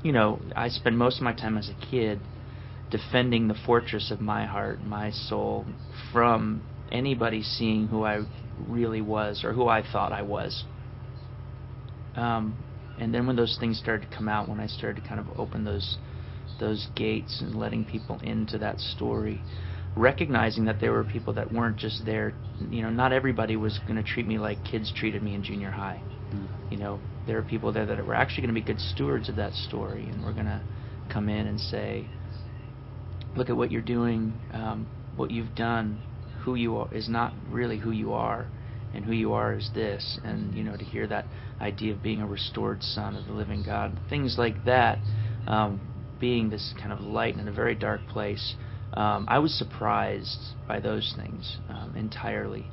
[0.03, 2.21] you know, I spent most of my time as a kid
[2.89, 5.65] defending the fortress of my heart, my soul,
[6.11, 8.23] from anybody seeing who I
[8.67, 10.63] really was or who I thought I was.
[12.15, 12.57] Um,
[12.99, 15.27] and then when those things started to come out, when I started to kind of
[15.39, 15.97] open those
[16.59, 19.41] those gates and letting people into that story,
[19.95, 22.33] recognizing that there were people that weren't just there,
[22.69, 25.71] you know, not everybody was going to treat me like kids treated me in junior
[25.71, 26.01] high.
[26.33, 26.47] Mm.
[26.71, 29.37] You know, there are people there that were actually going to be good stewards of
[29.37, 30.61] that story, and we're going to
[31.09, 32.05] come in and say,
[33.37, 36.01] look at what you're doing, um, what you've done,
[36.41, 38.47] who you are is not really who you are
[38.93, 41.25] and who you are is this and you know to hear that
[41.61, 43.99] idea of being a restored son of the living god.
[44.09, 44.99] Things like that
[45.47, 45.81] um,
[46.19, 48.55] being this kind of light in a very dark place
[48.93, 52.65] um, i was surprised by those things um, entirely.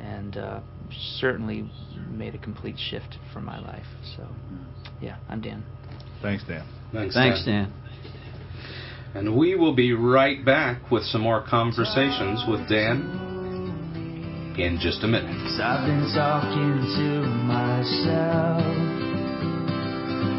[0.00, 0.60] And uh,
[1.18, 1.70] certainly
[2.10, 3.86] made a complete shift for my life.
[4.16, 4.28] So
[5.00, 5.64] yeah i'm dan.
[6.20, 6.66] Thanks dan.
[6.92, 7.70] Thanks, thanks dan.
[7.70, 7.80] dan.
[9.14, 13.33] And we will be right back with some more conversations with Dan
[14.58, 15.30] in just a minute.
[15.60, 18.62] I've been talking to myself.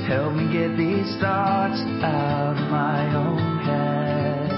[0.08, 4.52] Help me get these thoughts out of my own head.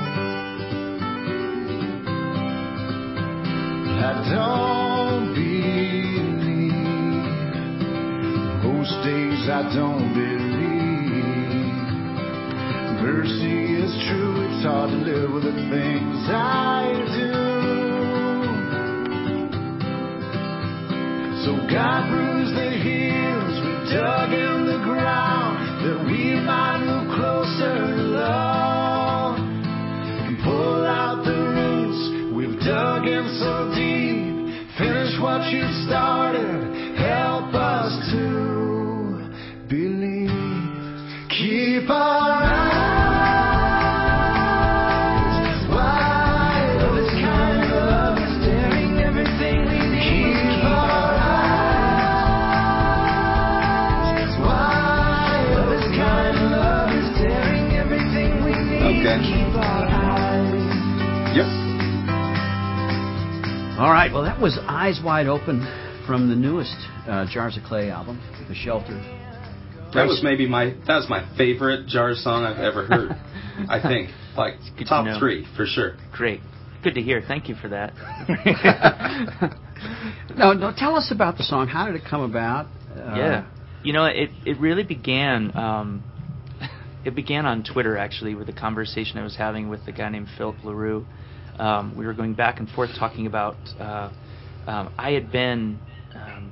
[4.03, 5.97] I don't believe.
[8.63, 10.47] Most days I don't believe.
[13.01, 16.46] Mercy is true, it's hard to live with the things I
[64.07, 64.13] right.
[64.13, 65.61] Well, that was Eyes Wide Open
[66.05, 66.75] from the newest
[67.07, 68.95] uh, Jars of Clay album, The Shelter.
[69.93, 73.11] That was maybe my that was my favorite Jar song I've ever heard.
[73.69, 75.95] I think like good to top three for sure.
[76.11, 76.41] Great.
[76.83, 77.23] Good to hear.
[77.25, 77.93] Thank you for that.
[80.37, 80.73] no, no.
[80.77, 81.67] Tell us about the song.
[81.67, 82.65] How did it come about?
[82.91, 83.47] Uh, yeah.
[83.83, 85.55] You know, it it really began.
[85.55, 86.03] Um,
[87.05, 90.27] it began on Twitter actually with a conversation I was having with a guy named
[90.37, 91.05] Phillip LaRue.
[91.59, 93.57] Um, we were going back and forth talking about.
[93.79, 94.11] Uh,
[94.67, 95.79] um, I had been
[96.13, 96.51] um,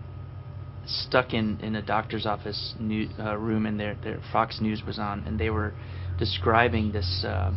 [0.85, 4.97] stuck in, in a doctor's office new, uh, room, and their, their Fox News was
[4.97, 5.73] on, and they were
[6.17, 7.51] describing this uh,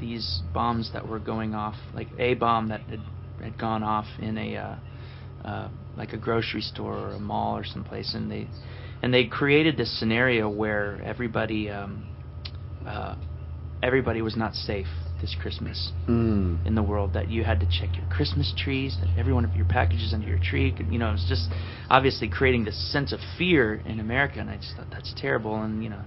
[0.00, 3.00] these bombs that were going off, like a bomb that had,
[3.42, 4.76] had gone off in a uh,
[5.44, 8.48] uh, like a grocery store or a mall or someplace, and they
[9.02, 12.06] and they created this scenario where everybody um,
[12.86, 13.14] uh,
[13.82, 14.86] everybody was not safe
[15.20, 16.64] this Christmas Mm.
[16.66, 17.12] in the world.
[17.12, 20.26] That you had to check your Christmas trees, that every one of your packages under
[20.28, 20.70] your tree.
[20.72, 21.48] Could, you know, it was just
[21.90, 25.54] obviously creating this sense of fear in America, and I just thought that's terrible.
[25.62, 26.00] And you know,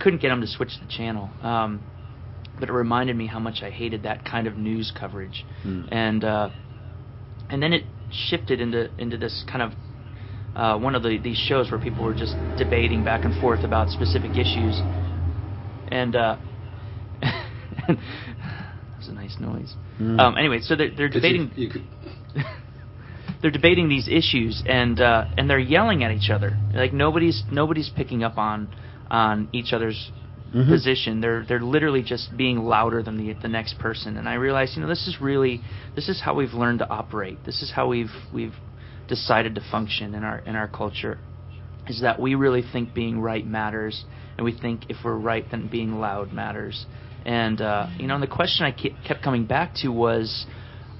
[0.00, 1.30] couldn't get them to switch the channel.
[1.42, 1.80] Um,
[2.58, 5.88] but it reminded me how much I hated that kind of news coverage, Mm.
[5.90, 6.50] and uh,
[7.50, 9.72] and then it shifted into into this kind of
[10.56, 13.90] uh, one of the these shows where people were just debating back and forth about
[13.90, 14.80] specific issues,
[15.88, 16.36] and uh,
[19.04, 19.74] that's a nice noise.
[20.00, 20.18] Mm.
[20.20, 21.82] Um, anyway, so they're they're debating You, you could,
[23.42, 26.56] they're debating these issues and uh, and they're yelling at each other.
[26.72, 28.68] Like nobody's nobody's picking up on
[29.10, 30.10] on each other's
[30.54, 30.68] Mhm.
[30.68, 31.20] position.
[31.20, 34.16] They're they're literally just being louder than the the next person.
[34.16, 35.60] And I realized, you know, this is really
[35.96, 37.44] this is how we've learned to operate.
[37.44, 38.54] This is how we've we've
[39.08, 41.18] decided to function in our in our culture.
[41.88, 44.04] Is that we really think being right matters,
[44.38, 46.86] and we think if we're right, then being loud matters.
[47.24, 50.46] And uh, you know, and the question I ke- kept coming back to was,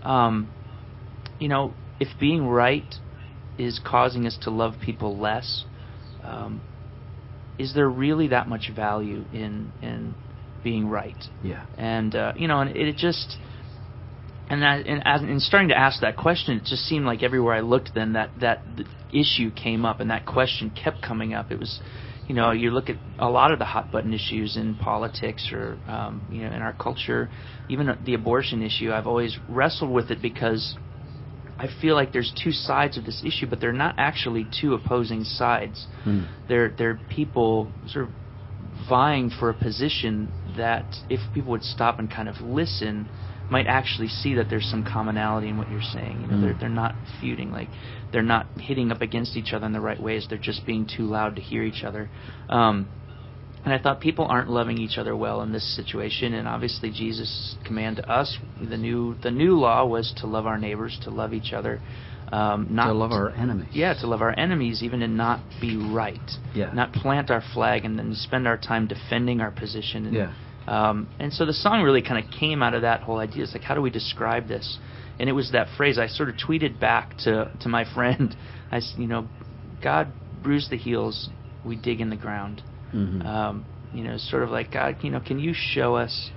[0.03, 0.51] um,
[1.39, 2.95] you know, if being right
[3.59, 5.65] is causing us to love people less,
[6.23, 6.63] um,
[7.59, 10.15] is there really that much value in in
[10.63, 11.23] being right?
[11.43, 11.65] Yeah.
[11.77, 13.37] And uh, you know, and it, it just
[14.49, 17.55] and, I, and as in starting to ask that question, it just seemed like everywhere
[17.55, 18.65] I looked, then that that
[19.11, 21.51] issue came up, and that question kept coming up.
[21.51, 21.81] It was,
[22.27, 25.79] you know, you look at a lot of the hot button issues in politics or
[25.87, 27.31] um, you know in our culture,
[27.69, 28.93] even the abortion issue.
[28.93, 30.77] I've always wrestled with it because
[31.59, 35.25] I feel like there's two sides of this issue, but they're not actually two opposing
[35.25, 35.87] sides.
[36.07, 36.27] Mm.
[36.49, 38.11] They're they're people sort of
[38.89, 43.09] vying for a position that if people would stop and kind of listen
[43.51, 46.41] might actually see that there's some commonality in what you're saying you know Mm.
[46.43, 47.69] they're they're not feuding like
[48.13, 51.03] they're not hitting up against each other in the right ways they're just being too
[51.05, 52.09] loud to hear each other
[52.49, 52.89] um
[53.65, 57.57] and I thought people aren't loving each other well in this situation, and obviously Jesus'
[57.65, 61.33] command to us, the new the new law was to love our neighbors, to love
[61.33, 61.81] each other,
[62.31, 63.69] um, not to love our enemies.
[63.73, 66.21] yeah, to love our enemies, even and not be right.
[66.55, 66.73] Yeah.
[66.75, 70.05] Not plant our flag and then spend our time defending our position.
[70.09, 70.33] And, Yeah.
[70.67, 73.45] Um, and so the song really kind of came out of that whole idea.
[73.45, 74.79] It's like, how do we describe this?
[75.19, 78.35] And it was that phrase I sort of tweeted back to to my friend.
[78.71, 79.29] I, you know,
[79.83, 80.09] God
[80.43, 81.29] bruised the heels,
[81.65, 82.63] we dig in the ground.
[82.93, 83.25] Mhm.
[83.25, 86.31] Um, you know, sort of like God, you know, can you show us,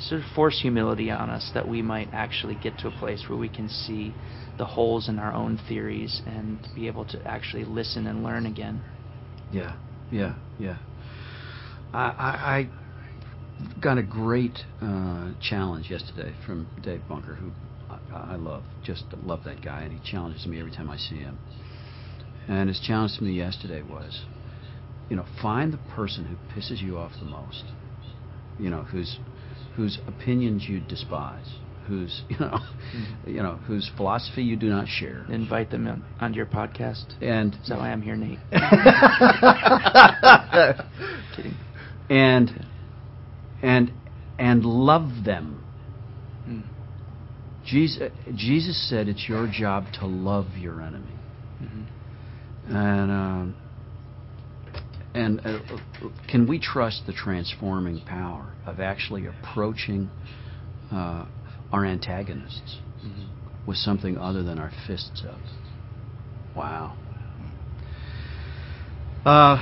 [0.00, 3.38] sort of force humility on us that we might actually get to a place where
[3.38, 4.12] we can see
[4.58, 8.82] the holes in our own theories and be able to actually listen and learn again.
[9.52, 9.74] Yeah,
[10.10, 10.76] yeah, yeah.
[11.92, 12.68] I, I
[13.80, 17.52] got a great uh, challenge yesterday from Dave Bunker, who
[17.90, 21.16] I, I love, just love that guy, and he challenges me every time I see
[21.16, 21.38] him.
[22.48, 24.20] And his challenge to me yesterday was,
[25.08, 27.64] you know, find the person who pisses you off the most,
[28.58, 29.18] you know, whose
[29.76, 31.46] whose opinions you despise,
[31.86, 32.58] whose you know,
[33.26, 37.04] you know, whose philosophy you do not share, Invite them on, onto your podcast.
[37.20, 38.38] and So I am here, Nate.
[41.36, 41.54] Kidding.
[42.10, 42.66] and
[43.64, 43.90] and
[44.38, 45.64] and love them.
[46.46, 46.64] Mm.
[47.64, 51.16] Jesus, Jesus said it's your job to love your enemy,
[51.62, 51.86] Mhm.
[52.68, 53.54] and um,
[55.14, 55.58] and uh,
[56.28, 60.10] can we trust the transforming power of actually approaching
[60.92, 61.24] uh,
[61.72, 63.28] our antagonists Mhm.
[63.66, 65.40] with something other than our fists up.
[66.54, 66.92] Wow.
[69.24, 69.56] Uh,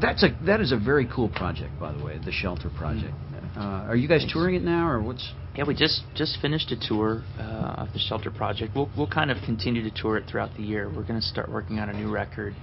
[0.00, 3.14] that's a that is a very cool project, by the way, the Shelter project.
[3.56, 4.32] Uh, are you guys Thanks.
[4.32, 5.32] touring it now, or what's?
[5.56, 8.74] Yeah, we just just finished a tour uh, of the Shelter Project.
[8.74, 10.88] We'll we'll kind of continue to tour it throughout the year.
[10.88, 12.54] We're going to start working on a new record,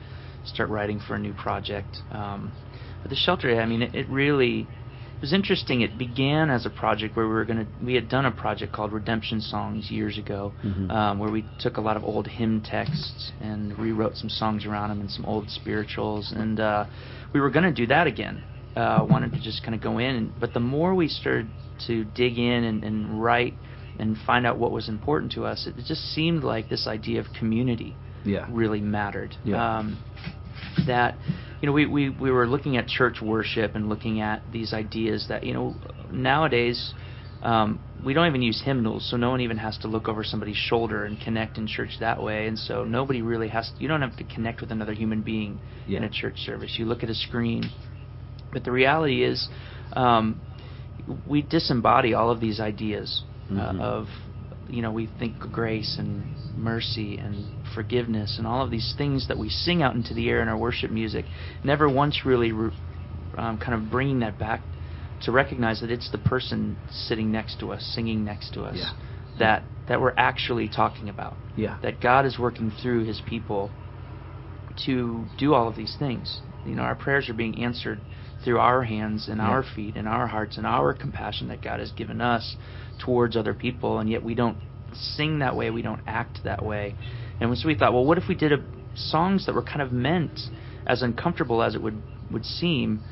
[0.45, 1.97] start writing for a new project.
[2.11, 2.51] Um,
[3.01, 4.67] but the Shelter, I mean, it, it really
[5.21, 5.81] was interesting.
[5.81, 8.73] It began as a project where we were going to we had done a project
[8.73, 10.91] called Redemption Songs years ago, Mhm.
[10.91, 14.89] um, where we took a lot of old hymn texts and rewrote some songs around
[14.89, 16.85] them and some old spirituals, and uh,
[17.33, 18.41] we were going to do that again.
[18.75, 21.47] Uh, wanted to just kind of go in, and, but the more we started
[21.87, 23.53] to dig in and, and write
[23.99, 27.19] and find out what was important to us, it, it just seemed like this idea
[27.19, 27.93] of community
[28.23, 28.45] Yeah.
[28.49, 29.35] really mattered.
[29.43, 29.79] Yeah.
[29.79, 29.97] Um,
[30.87, 31.15] that
[31.61, 35.27] you know we, we we were looking at church worship and looking at these ideas
[35.29, 35.79] that you know
[36.11, 36.93] nowadays
[37.43, 40.57] um, we don't even use hymnals, so no one even has to look over somebody's
[40.57, 42.45] shoulder and connect in church that way.
[42.47, 43.71] And so nobody really has.
[43.71, 46.75] To, you don't have to connect with another human being in a church service.
[46.77, 47.71] You look at a screen,
[48.53, 49.49] but the reality is,
[49.93, 50.39] um,
[51.25, 53.81] we disembody all of these ideas uh, Mhm.
[53.81, 54.07] of,
[54.71, 56.23] you know, we think grace and
[56.57, 57.45] mercy and
[57.75, 60.57] forgiveness and all of these things that we sing out into the air in our
[60.57, 61.25] worship music.
[61.63, 62.71] Never once really re-
[63.37, 64.61] um, kind of bringing that back
[65.23, 68.89] to recognize that it's the person sitting next to us, singing next to us, Yeah.
[69.39, 71.35] that that we're actually talking about.
[71.57, 71.77] Yeah.
[71.81, 73.71] That God is working through His people
[74.85, 76.41] to do all of these things.
[76.65, 77.99] You know, our prayers are being answered
[78.45, 81.91] through our hands and our feet and our hearts and our compassion that God has
[81.91, 82.55] given us
[82.99, 84.57] towards other people, and yet we don't
[84.93, 86.95] sing that way, we don't act that way.
[87.39, 88.57] And so we thought, well, what if we did a,
[88.95, 90.39] songs that were kind of meant,
[90.85, 93.03] as uncomfortable as it would would seem,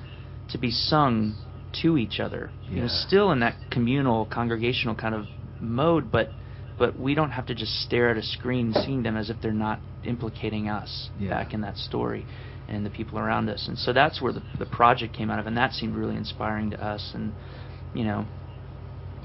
[0.50, 1.36] to be sung
[1.82, 2.50] to each other.
[2.70, 5.26] You know, still in that communal, congregational kind of
[5.60, 6.32] mode, but
[6.78, 9.52] but we don't have to just stare at a screen seeing them as if they're
[9.52, 11.30] not implicating us Yeah.
[11.30, 12.26] back in that story
[12.70, 13.68] and the people around us.
[13.68, 16.72] And so that's where the the project came out of, and that seemed really inspiring
[16.72, 17.12] to us.
[17.14, 17.34] And
[17.94, 18.26] you know,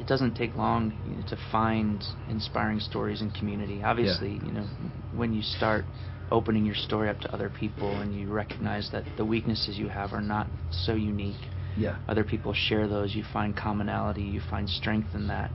[0.04, 3.82] it doesn't take long you know, to find inspiring stories in community.
[3.82, 4.66] Obviously, you know,
[5.12, 5.86] when you start
[6.30, 10.12] opening your story up to other people and you recognize that the weaknesses you have
[10.12, 11.40] are not so unique
[11.76, 11.96] Yeah.
[12.08, 15.50] other people share those you find commonality you find strength in that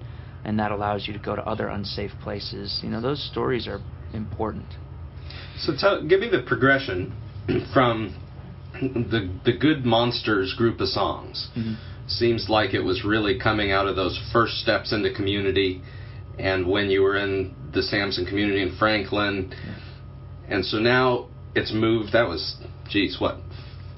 [0.46, 3.82] and that allows you to go to other unsafe places you know those stories are
[4.14, 4.68] important
[5.66, 7.14] So tell, give me the progression
[7.74, 8.16] from
[8.82, 11.50] the the Good Monsters group of songs.
[11.58, 11.74] Mm-hmm.
[12.10, 15.82] Seems like it was really coming out of those first steps into community,
[16.40, 19.54] and when you were in the Samson community in Franklin,
[20.50, 22.14] and so now it's moved.
[22.14, 22.56] That was,
[22.90, 23.38] geez, what,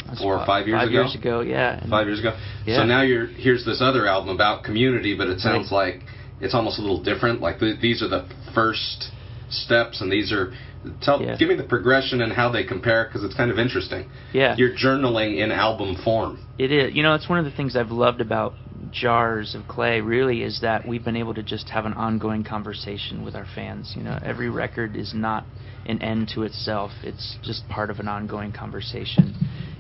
[0.08, 1.02] That's four or five years five ago?
[1.04, 2.38] years ago yeah And- Five years ago.
[2.66, 2.78] Yeah.
[2.80, 5.96] So now you're here's this other album about community, but it sounds Right.
[5.96, 6.04] like
[6.42, 7.40] it's almost a little different.
[7.40, 9.10] Like th- these are the first
[9.50, 10.54] steps, and these are.
[11.02, 11.36] Tell, Yeah.
[11.38, 14.06] give me the progression and how they compare, because it's kind of interesting.
[14.34, 16.40] yeah You're journaling in album form.
[16.58, 16.96] It is.
[16.96, 18.56] You know, it's one of the things I've loved about
[18.92, 20.02] jars of clay.
[20.02, 23.94] Really, is that we've been able to just have an ongoing conversation with our fans.
[23.96, 25.46] You know, every record is not
[25.86, 26.92] an end to itself.
[27.04, 29.36] It's just part of an ongoing conversation.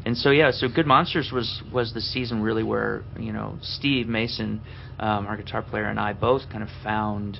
[0.05, 0.51] And so, yeah.
[0.51, 4.61] So, Good Monsters was was the season really where you know Steve Mason,
[4.99, 7.39] um, our guitar player, and I both kind of found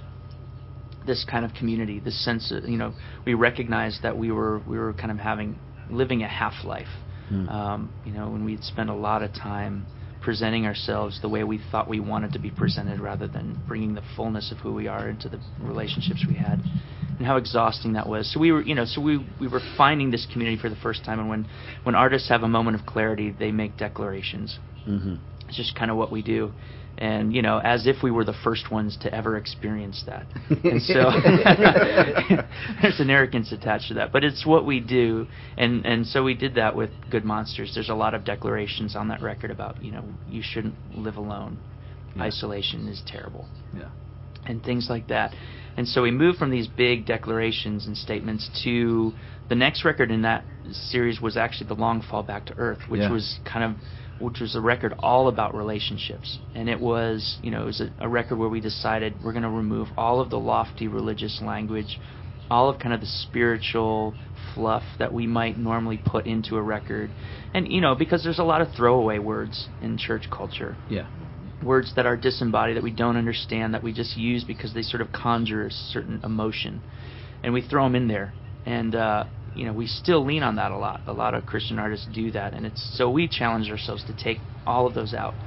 [1.06, 2.94] this kind of community, this sense of you know
[3.26, 5.58] we recognized that we were we were kind of having
[5.90, 6.88] living a half life.
[7.30, 7.50] Hmm.
[7.50, 9.86] Um, you know, when we'd spend a lot of time
[10.22, 14.04] presenting ourselves the way we thought we wanted to be presented, rather than bringing the
[14.16, 16.62] fullness of who we are into the relationships we had,
[17.18, 18.32] and how exhausting that was.
[18.32, 21.04] So we were, you know, so we we were finding this community for the first
[21.04, 21.20] time.
[21.20, 21.48] And when
[21.84, 24.60] when artists have a moment of clarity, they make declarations.
[24.88, 25.16] Mm-hmm.
[25.48, 26.52] It's just kind of what we do.
[26.98, 30.28] And, you know, as if we were the first ones to ever experience that.
[30.64, 31.10] And so
[32.82, 34.12] there's an arrogance attached to that.
[34.12, 35.28] But it's what we do.
[35.58, 37.72] And, and so we did that with Good Monsters.
[37.74, 41.58] There's a lot of declarations on that record about, you know, you shouldn't live alone.
[42.16, 42.24] Yeah.
[42.24, 43.90] Isolation is terrible Yeah.
[44.46, 45.34] and things like that.
[45.78, 49.14] And so we moved from these big declarations and statements to
[49.50, 53.02] the next record in that series was actually the Long Fall Back to Earth, which
[53.02, 53.12] Yeah.
[53.12, 53.82] was kind of
[54.22, 56.40] which was a record all about relationships.
[56.54, 59.44] And it was, you know, it was a, a record where we decided we're going
[59.44, 62.00] to remove all of the lofty religious language,
[62.50, 64.16] all of kind of the spiritual
[64.54, 67.12] fluff that we might normally put into a record.
[67.54, 71.08] And you know, because there's a lot of throwaway words in church culture Yeah.
[71.64, 75.02] words that are disembodied that we don't understand that we just use because they sort
[75.02, 76.82] of conjure a certain emotion
[77.44, 80.72] and we throw them in there and uh, you know we still lean on that
[80.72, 84.04] a lot a lot of christian artists do that and it's so we challenge ourselves
[84.06, 85.38] to take all of those out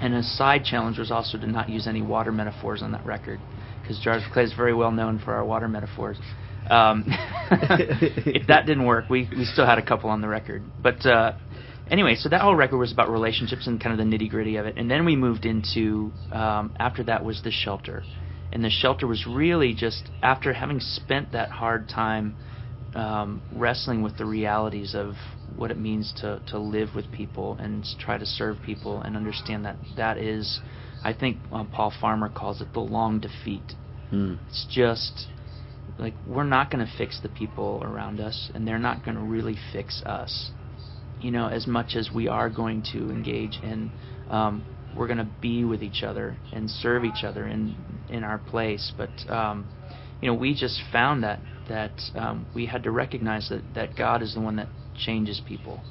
[0.00, 3.44] And a side challenge was also to not use any water metaphors on that record,
[3.82, 6.20] because Jars of Clay is very well known for our water metaphors.
[6.70, 7.06] Um,
[7.50, 10.72] if that didn't work, we we still had a couple on the record.
[10.78, 11.34] But uh,
[11.90, 14.66] anyway, so that whole record was about relationships and kind of the nitty gritty of
[14.66, 14.76] it.
[14.78, 18.06] And then we moved into um, after that was the shelter,
[18.52, 22.36] and the shelter was really just after having spent that hard time
[22.94, 25.14] um, wrestling with the realities of
[25.56, 29.64] what it means to to live with people and try to serve people and understand
[29.64, 30.60] that that is,
[31.02, 33.74] I think um, Paul Farmer calls it the long defeat.
[34.10, 34.34] Hmm.
[34.48, 35.26] It's just
[35.98, 39.22] like we're not going to fix the people around us, and they're not going to
[39.22, 40.50] really fix us.
[41.20, 43.90] You know, as much as we are going to engage and
[44.28, 44.64] um,
[44.96, 47.74] we're going to be with each other and serve each other in
[48.08, 49.66] in our place, but um,
[50.20, 54.22] you know, we just found that that um, we had to recognize that that God
[54.22, 55.84] is the one that changes people.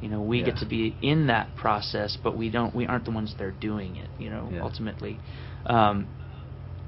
[0.00, 0.46] You know, we Yeah.
[0.46, 2.74] get to be in that process, but we don't.
[2.74, 4.08] We aren't the ones that are doing it.
[4.18, 4.62] You know, Yeah.
[4.62, 5.18] ultimately,
[5.66, 6.06] um,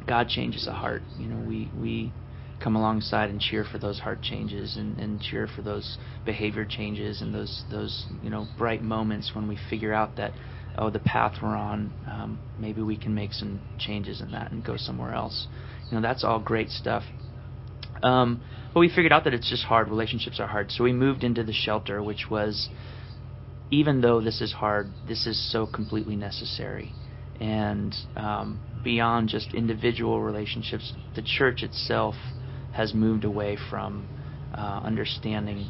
[0.06, 1.02] God changes a heart.
[1.18, 2.12] You know, we we
[2.60, 5.96] come alongside and cheer for those heart changes and, and cheer for those
[6.26, 10.32] behavior changes and those those you know bright moments when we figure out that
[10.76, 14.62] oh the path we're on um, maybe we can make some changes in that and
[14.62, 15.48] go somewhere else.
[15.90, 17.02] You know, that's all great stuff.
[18.02, 18.42] Um,
[18.72, 19.88] but we figured out that it's just hard.
[19.88, 20.70] Relationships are hard.
[20.70, 22.68] So we moved into the shelter, which was,
[23.70, 26.92] even though this is hard, this is so completely necessary.
[27.40, 32.14] And um, beyond just individual relationships, the church itself
[32.72, 34.06] has moved away from
[34.54, 35.68] uh, understanding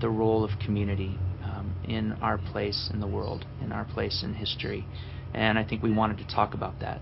[0.00, 4.34] the role of community um, in our place in the world, in our place in
[4.34, 4.84] history.
[5.34, 7.00] And I think we wanted to talk about that.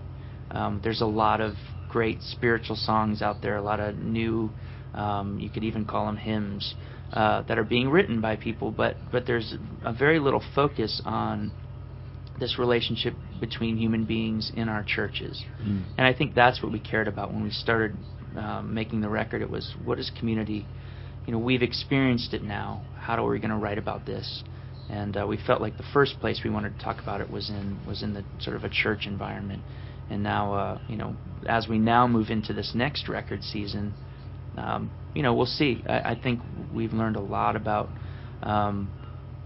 [0.51, 1.53] Um, there's a lot of
[1.89, 4.49] great spiritual songs out there, a lot of new,
[4.93, 6.75] um, you could even call them hymns,
[7.13, 11.51] uh, that are being written by people, but, but there's a very little focus on
[12.39, 15.43] this relationship between human beings in our churches.
[15.61, 15.83] Mm.
[15.97, 17.95] And I think that's what we cared about when we started
[18.37, 19.41] um, making the record.
[19.41, 20.65] It was what is community?
[21.25, 22.85] You know, we've experienced it now.
[22.97, 24.43] How are we going to write about this?
[24.89, 27.49] And uh, we felt like the first place we wanted to talk about it was
[27.49, 29.61] in was in the sort of a church environment.
[30.09, 31.15] And now, uh, you know,
[31.47, 33.93] as we now move into this next record season,
[34.57, 35.83] um, you know, we'll see.
[35.87, 36.41] I, I think
[36.73, 37.89] we've learned a lot about.
[38.43, 38.91] Um,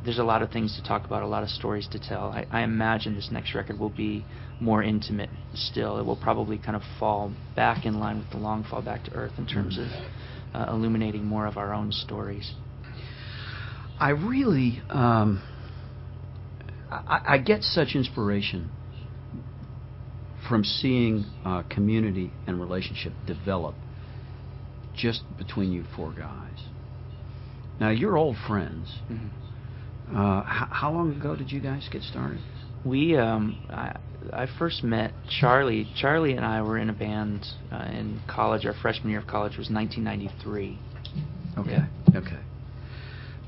[0.04, 2.26] there's a lot of things to talk about, a lot of stories to tell.
[2.26, 4.26] I, I imagine this next record will be
[4.60, 5.98] more intimate still.
[5.98, 9.14] It will probably kind of fall back in line with the long fall back to
[9.14, 9.88] earth in terms of
[10.54, 12.54] uh, illuminating more of our own stories.
[13.98, 15.42] I really, um,
[16.92, 18.70] I, I get such inspiration
[20.48, 23.76] from seeing uh, community and relationship develop
[24.96, 26.58] just between you four guys.
[27.80, 28.94] Now you're old friends.
[30.10, 32.40] Uh, h- how long ago did you guys get started?
[32.86, 33.98] We, um, I,
[34.32, 35.88] I first met Charlie.
[35.96, 38.66] Charlie and I were in a band uh, in college.
[38.66, 40.80] Our freshman year of college was 1993.
[41.58, 41.72] Okay.
[41.72, 42.18] Yeah.
[42.18, 42.40] Okay.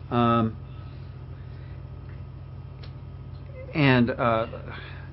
[0.10, 0.58] Um,
[3.74, 4.48] and uh,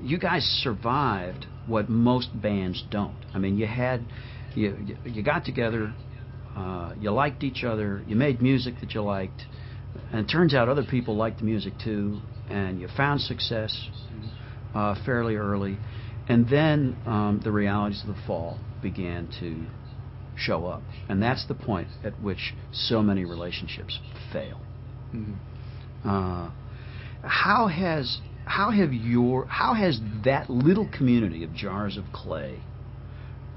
[0.00, 3.16] you guys survived what most bands don't.
[3.34, 4.04] I mean, you had
[4.54, 5.92] you you- got together,
[6.56, 9.46] uh, you liked each other, you made music that you liked,
[10.12, 13.88] and it turns out other people liked the music too, and you found success
[14.74, 15.78] uh, fairly early,
[16.28, 19.66] and then um, the realities of the fall began to
[20.36, 23.98] show up, and that's the point at which so many relationships
[24.32, 24.60] fail.
[25.14, 25.36] Mhm.
[26.04, 26.50] Uh,
[27.22, 32.60] how has how have your how has that little community of jars of clay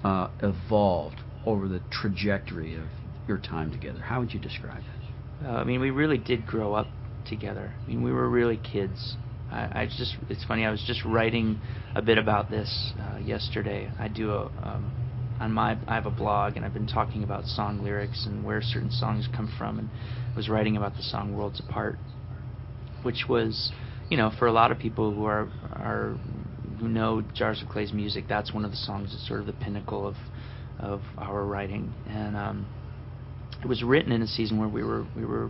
[0.03, 2.85] uh, evolved over the trajectory of
[3.27, 3.99] your time together?
[3.99, 5.45] How would you describe it?
[5.45, 6.87] Uh, I mean, we really did grow up
[7.27, 7.73] together.
[7.83, 9.15] I mean, we were really kids.
[9.51, 11.59] I, I just, it's funny, I was just writing
[11.95, 13.91] a bit about this uh, yesterday.
[13.99, 14.91] I do a, um,
[15.39, 18.61] on my, I have a blog, and I've been talking about song lyrics and where
[18.61, 19.89] certain songs come from, and
[20.35, 21.97] was writing about the song Worlds Apart,
[23.03, 23.71] which was,
[24.09, 26.17] you know, for a lot of people who are, are
[26.79, 29.53] who know Jars of Clay's music, that's one of the songs that's sort of the
[29.53, 30.15] pinnacle of,
[30.79, 31.93] of our writing.
[32.07, 32.67] And, um,
[33.65, 35.49] it was written in a season where we were we were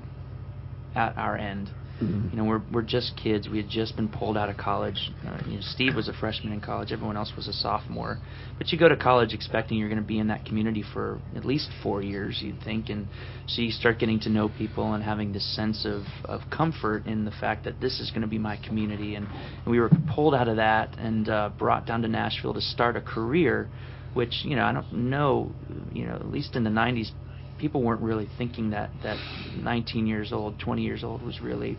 [0.95, 1.69] at our end.
[2.01, 2.31] Mhm.
[2.31, 3.47] You know, we're we're just kids.
[3.47, 5.11] We had just been pulled out of college.
[5.25, 6.91] Uh, you know, Steve was a freshman in college.
[6.91, 8.19] Everyone else was a sophomore.
[8.57, 11.45] But you go to college expecting you're going to be in that community for at
[11.45, 13.07] least four years, you'd think, and
[13.47, 17.23] so you start getting to know people and having this sense of of comfort in
[17.23, 19.15] the fact that this is going to be my community.
[19.15, 22.61] And, and we were pulled out of that and uh, brought down to Nashville to
[22.61, 23.69] start a career,
[24.13, 25.51] which you know I don't know.
[25.93, 27.11] You know, at least in the '90s,
[27.57, 29.17] people weren't really thinking that that
[29.55, 31.77] 19 years old, 20 years old was really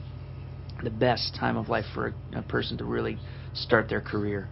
[0.83, 3.19] the best time of life for a, a person to really
[3.55, 4.49] start their career.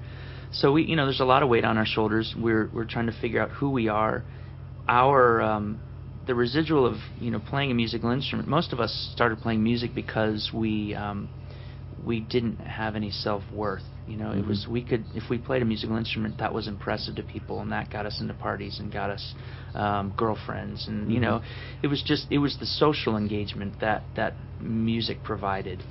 [0.52, 2.34] So we, you know, there's a lot of weight on our shoulders.
[2.38, 4.24] We're we're trying to figure out who we are.
[4.88, 5.80] Our um,
[6.26, 8.48] the residual of you know playing a musical instrument.
[8.48, 11.28] Most of us started playing music because we um,
[12.04, 13.82] we didn't have any self worth.
[14.06, 17.14] You know, it was we could if we played a musical instrument that was impressive
[17.16, 19.34] to people, and that got us into parties and got us
[19.74, 21.40] um, girlfriends, and you know,
[21.82, 25.82] it was just it was the social engagement that that music provided,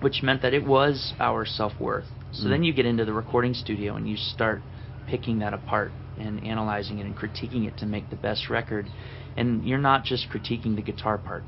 [0.00, 2.06] which meant that it was our self worth.
[2.32, 2.50] So Mm.
[2.50, 4.62] then you get into the recording studio and you start
[5.06, 8.88] picking that apart and analyzing it and critiquing it to make the best record.
[9.36, 11.44] And you're not just critiquing the guitar part.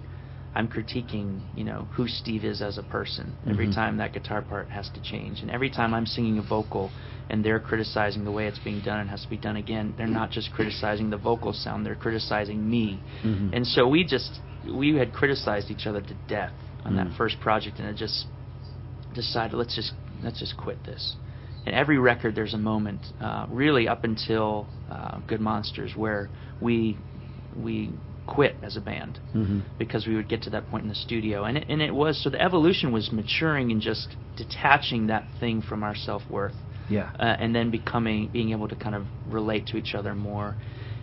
[0.57, 3.37] I'm critiquing, you know, who Steve is as a person.
[3.47, 3.75] Every Mhm.
[3.75, 6.95] time that guitar part has to change, and every time I'm singing a vocal,
[7.29, 10.07] and they're criticizing the way it's being done and has to be done again, they're
[10.21, 13.03] not just criticizing the vocal sound; they're criticizing me.
[13.23, 13.51] Mhm.
[13.53, 16.55] And so we just we had criticized each other to death
[16.87, 17.17] on that Mm.
[17.21, 18.27] first project, and I just
[19.13, 19.93] decided let's just
[20.23, 21.17] let's just quit this.
[21.67, 26.31] And every record, there's a moment, uh, really up until uh, Good Monsters, where
[26.61, 26.99] we
[27.55, 27.93] we
[28.27, 29.63] quit as a band Mhm.
[29.79, 32.19] because we would get to that point in the studio, and it, and it was
[32.23, 36.57] so the evolution was maturing and just detaching that thing from our self worth,
[36.89, 37.09] Yeah.
[37.19, 40.57] uh, and then becoming being able to kind of relate to each other more.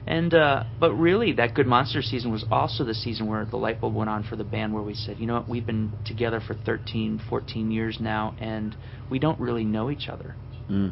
[0.05, 3.79] And uh, but really, that Good Monster season was also the season where the light
[3.79, 6.41] bulb went on for the band, where we said, you know what, we've been together
[6.41, 8.75] for 13, 14 years now, and
[9.09, 10.35] we don't really know each other.
[10.69, 10.91] Mm.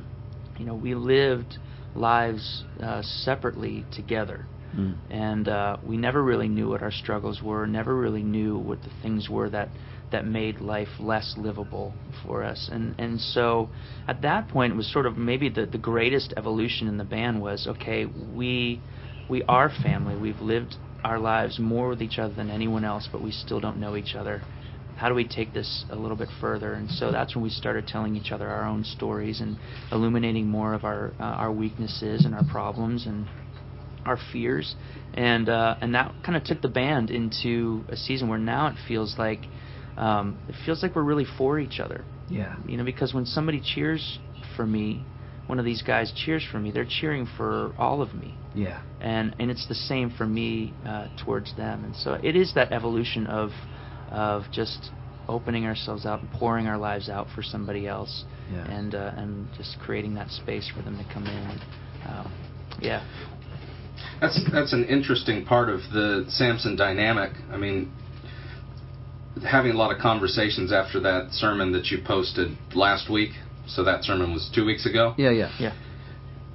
[0.57, 1.57] You know, we lived
[1.93, 4.45] lives uh, separately together
[4.76, 4.95] Mm.
[5.09, 7.67] and uh, we never really knew what our struggles were.
[7.67, 9.69] Never really knew what the things were that
[10.11, 11.93] that made life less livable
[12.24, 12.69] for us.
[12.72, 13.69] And and so
[14.07, 17.41] at that point, it was sort of maybe the the greatest evolution in the band
[17.41, 18.05] was okay.
[18.05, 18.82] We
[19.30, 20.15] we are family.
[20.15, 23.78] We've lived our lives more with each other than anyone else, but we still don't
[23.78, 24.41] know each other.
[24.97, 26.74] How do we take this a little bit further?
[26.74, 29.57] And so that's when we started telling each other our own stories and
[29.91, 33.28] illuminating more of our uh, our weaknesses and our problems and
[34.06, 34.76] our fears,
[35.14, 38.76] and uh, and that kind of took the band into a season where now it
[38.88, 39.41] feels like
[39.97, 42.04] um, it feels like we're really for each other.
[42.30, 42.56] Yeah.
[42.66, 44.20] You know, because when somebody cheers
[44.56, 45.04] for me,
[45.47, 48.82] one of these guys cheers for me, they're cheering for all of me, Yeah.
[49.02, 51.84] and and it's the same for me uh, towards them.
[51.84, 53.52] And so it is that evolution of
[54.10, 54.91] of just
[55.28, 58.66] opening ourselves out and pouring our lives out for somebody else, Yeah.
[58.66, 61.60] and uh, and just creating that space for them to come in.
[62.10, 62.32] Um,
[62.80, 63.04] yeah.
[64.20, 67.32] That's that's an interesting part of the Samson dynamic.
[67.52, 67.91] I mean,
[69.45, 73.32] having a lot of conversations after that sermon that you posted last week.
[73.68, 75.14] So that sermon was two weeks ago.
[75.18, 75.32] Yeah.
[75.32, 75.52] Yeah.
[75.60, 75.74] Yeah.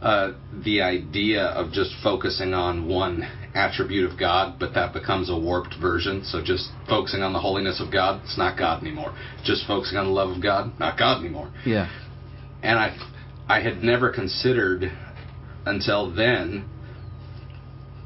[0.03, 3.23] Uh, the idea of just focusing on one
[3.55, 6.23] attribute of God, but that becomes a warped version.
[6.25, 9.17] So just focusing on the holiness of God, it's not God anymore.
[9.43, 11.51] Just focusing on the love of God, not God anymore.
[11.65, 11.89] Yeah.
[12.63, 12.97] And I,
[13.49, 14.93] I had never considered
[15.65, 16.69] until then.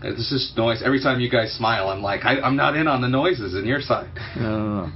[0.02, 0.82] This is noise.
[0.84, 3.66] Every time you guys smile, I'm like, I, I'm not in on the noises in
[3.66, 4.10] your side.
[4.36, 4.92] No, no, no.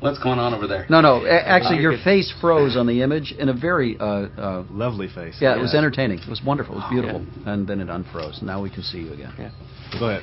[0.00, 0.86] What's going on over there?
[0.88, 1.26] No, no.
[1.26, 5.38] a- Actually, your face froze on the image in a very, uh, uh, Lovely face.
[5.40, 6.20] yeah, it was entertaining.
[6.20, 6.74] It was wonderful.
[6.74, 7.26] It was Oh, beautiful.
[7.46, 8.40] And then it unfroze.
[8.40, 9.32] Now we can see you again.
[9.36, 9.50] Yeah.
[9.98, 10.22] Go ahead.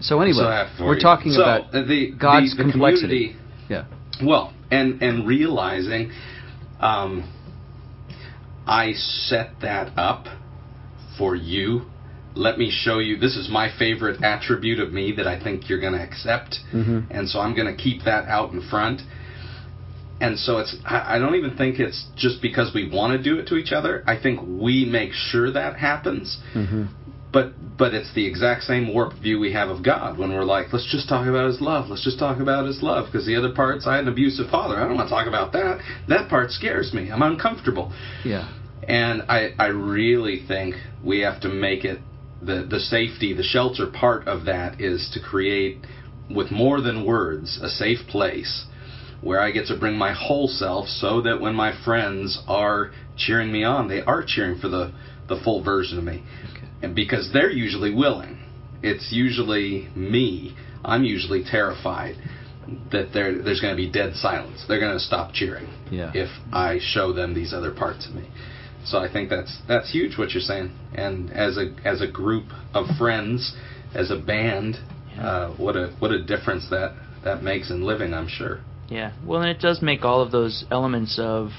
[0.00, 1.02] So anyway, So I have for we're you.
[1.02, 3.36] talking So, about the, God's the, the complexity.
[3.36, 3.36] community-
[3.68, 3.84] Yeah.
[4.24, 6.10] Well, and and realizing,
[6.80, 7.30] um,
[8.66, 10.26] I set that up
[11.18, 11.82] for you.
[12.34, 13.16] Let me show you.
[13.18, 17.04] This is my favorite attribute of me that I think you're going to accept, Mhm.
[17.10, 19.02] and so I'm going to keep that out in front.
[20.20, 20.76] And so it's.
[20.84, 23.72] I I don't even think it's just because we want to do it to each
[23.72, 24.02] other.
[24.06, 26.84] I think we make sure that happens hmm
[27.32, 30.72] but but it's the exact same warped view we have of God when we're like,
[30.72, 31.88] let's just talk about His love.
[31.88, 34.76] Let's just talk about His love because the other parts, I had an abusive father.
[34.76, 35.80] I don't want to talk about that.
[36.08, 37.10] That part scares me.
[37.10, 37.90] I'm uncomfortable.
[38.24, 38.48] Yeah.
[38.86, 42.00] And I I really think we have to make it
[42.44, 45.78] the the safety, the shelter part of that is to create
[46.30, 48.66] with more than words a safe place
[49.20, 53.52] where I get to bring my whole self so that when my friends are cheering
[53.52, 54.92] me on, they are cheering for the
[55.28, 56.66] the full version of me Okay.
[56.82, 58.38] and because they're usually willing.
[58.82, 60.56] It's usually me.
[60.84, 62.16] I'm usually terrified
[62.90, 64.64] that there there's going to be dead silence.
[64.66, 66.10] They're going to stop cheering Yeah.
[66.14, 68.28] if I show them these other parts of me.
[68.84, 70.76] So I think that's that's huge what you're saying.
[70.94, 73.54] And as a as a group of friends,
[73.94, 74.76] as a band,
[75.18, 78.12] uh, what a what a difference that that makes in living.
[78.14, 78.60] I'm sure.
[78.88, 79.12] Yeah.
[79.24, 81.50] Well, and it does make all of those elements of,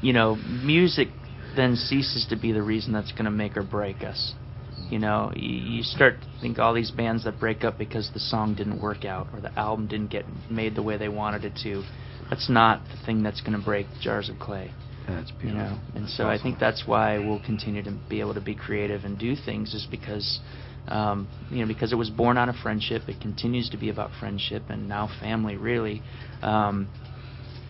[0.00, 1.08] you know, music
[1.56, 4.34] then ceases to be the reason that's going to make or break us.
[4.88, 8.20] You know, you, you start to think all these bands that break up because the
[8.20, 11.54] song didn't work out or the album didn't get made the way they wanted it
[11.62, 11.82] to.
[12.30, 14.70] That's not the thing that's going to break Jars of Clay.
[15.06, 15.48] That's beautiful.
[15.48, 18.40] You know, and That's so I think that's why we'll continue to be able to
[18.40, 20.40] be creative and do things, is because,
[20.88, 23.02] um, you know, because it was born out of friendship.
[23.08, 26.02] It continues to be about friendship and now family, really.
[26.42, 26.88] Um,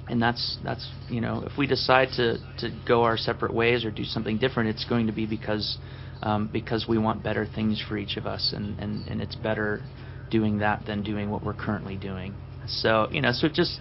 [0.08, 3.90] and that's that's you know, if we decide to to go our separate ways or
[3.90, 5.78] do something different, it's going to be because
[6.22, 9.82] um, because we want better things for each of us, and, and and it's better
[10.30, 12.34] doing that than doing what we're currently doing.
[12.66, 13.80] So you know, so just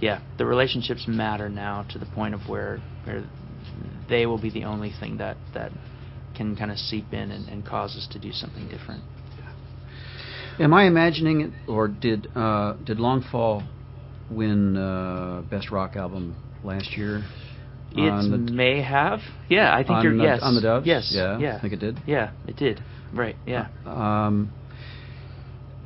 [0.00, 3.24] yeah, the relationships matter now to the point of where where
[4.08, 5.72] they will be the only thing that that
[6.36, 9.02] can kind of seep in and, and cause us to do something different.
[10.58, 13.66] Am I imagining it, or did uh, did Longfall
[14.30, 17.24] win uh, best rock album last year?
[17.96, 19.20] It may have.
[19.48, 20.40] Yeah, I think you're the- yes.
[20.42, 20.86] on the Doves?
[20.86, 21.12] Yes.
[21.14, 21.56] Yeah, Yeah.
[21.56, 22.00] I think it did.
[22.06, 22.82] Yeah, it did.
[23.12, 23.36] Right.
[23.46, 23.68] Yeah.
[23.86, 24.52] Um,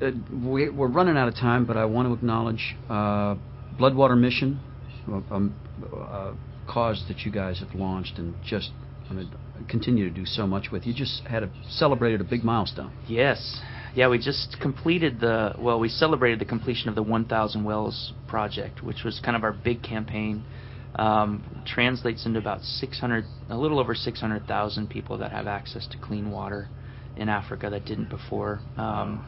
[0.01, 3.35] uh, we, we're running out of time, but I want to acknowledge uh,
[3.79, 4.61] Bloodwater Mission,
[5.07, 5.55] a, um,
[5.93, 6.35] a
[6.69, 8.71] cause that you guys have launched and just
[9.09, 9.31] I mean,
[9.69, 10.87] continue to do so much with.
[10.87, 12.93] You just had a, celebrated a big milestone.
[13.09, 13.61] Yes.
[13.95, 18.83] Yeah, we just completed the well, we celebrated the completion of the 1,000 Wells project,
[18.83, 20.45] which was kind of our big campaign.
[20.97, 26.31] Um, translates into about 600, a little over 600,000 people that have access to clean
[26.31, 26.69] water
[27.19, 28.61] in Africa that didn't before.
[28.77, 29.27] Um,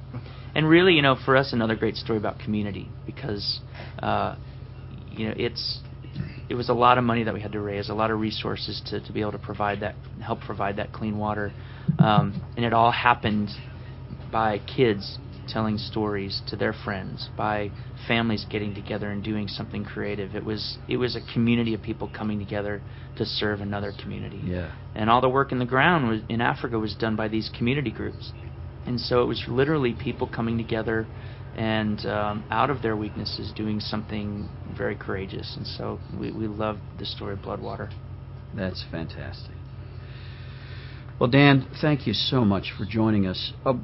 [0.55, 3.61] and really, you know, for us, another great story about community because,
[4.01, 4.36] uh,
[5.11, 5.80] you know, it's
[6.49, 8.82] it was a lot of money that we had to raise, a lot of resources
[8.86, 11.53] to, to be able to provide that, help provide that clean water,
[12.01, 13.49] um, and it all happened
[14.32, 15.18] by kids
[15.53, 17.70] telling stories to their friends, by
[18.07, 20.34] families getting together and doing something creative.
[20.34, 22.82] It was it was a community of people coming together
[23.16, 24.40] to serve another community.
[24.44, 24.74] Yeah.
[24.94, 27.90] And all the work in the ground was in Africa was done by these community
[27.90, 28.32] groups.
[28.86, 31.07] And so it was literally people coming together
[31.57, 35.55] and um, out of their weaknesses doing something very courageous.
[35.57, 37.92] And so we, we love the story of Bloodwater.
[38.55, 39.59] That's fantastic.
[41.20, 43.52] Well, Dan, thank you so much for joining us.
[43.66, 43.74] Uh,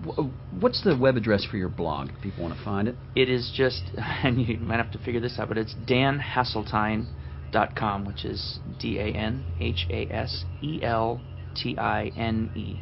[0.59, 2.97] what's the web address for your blog if people want to find it?
[3.15, 8.25] It is just, and you might have to figure this out, but it's danhaseltine.com, which
[8.25, 11.21] is D A N H A S E L
[11.55, 12.81] T I N E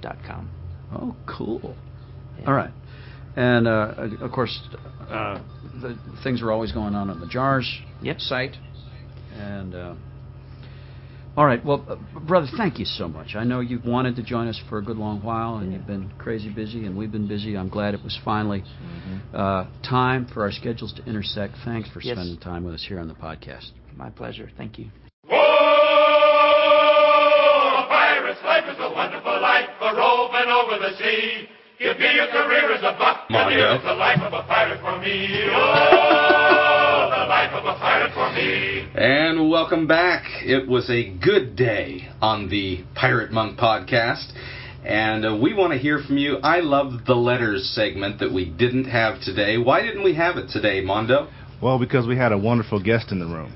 [0.00, 0.50] dot com.
[0.94, 1.76] Oh, cool.
[2.38, 2.46] Yeah.
[2.46, 2.70] All right.
[3.34, 4.56] And uh, of course,
[5.10, 5.40] uh,
[5.82, 7.68] the things are always going on on the Jars
[8.02, 8.20] Yep.
[8.20, 8.56] site.
[9.34, 9.94] And uh,
[11.36, 13.34] all right, well, uh, brother, thank you so much.
[13.36, 16.10] I know you've wanted to join us for a good long while, and you've been
[16.18, 17.56] crazy busy, and we've been busy.
[17.56, 18.64] I'm glad it was finally
[19.34, 21.54] uh, time for our schedules to intersect.
[21.64, 22.16] Thanks for Yes.
[22.16, 23.70] spending time with us here on the podcast.
[23.96, 24.50] My pleasure.
[24.56, 24.86] Thank you.
[25.30, 25.34] Oh,
[27.84, 31.48] a pirate's life is a wonderful life, a roving over the sea.
[31.78, 33.88] Give me a career as a buccaneer, Mondo.
[33.88, 35.28] the life of a pirate for me.
[35.52, 36.55] Oh, the life
[37.56, 38.86] of a pirate for me.
[38.94, 40.24] And welcome back.
[40.42, 44.30] It was a good day on the Pirate Monk podcast.
[44.84, 46.36] And uh, we want to hear from you.
[46.42, 49.56] I love the letters segment that we didn't have today.
[49.56, 51.28] Why didn't we have it today, Mondo?
[51.62, 53.54] Well, because we had a wonderful guest in the room,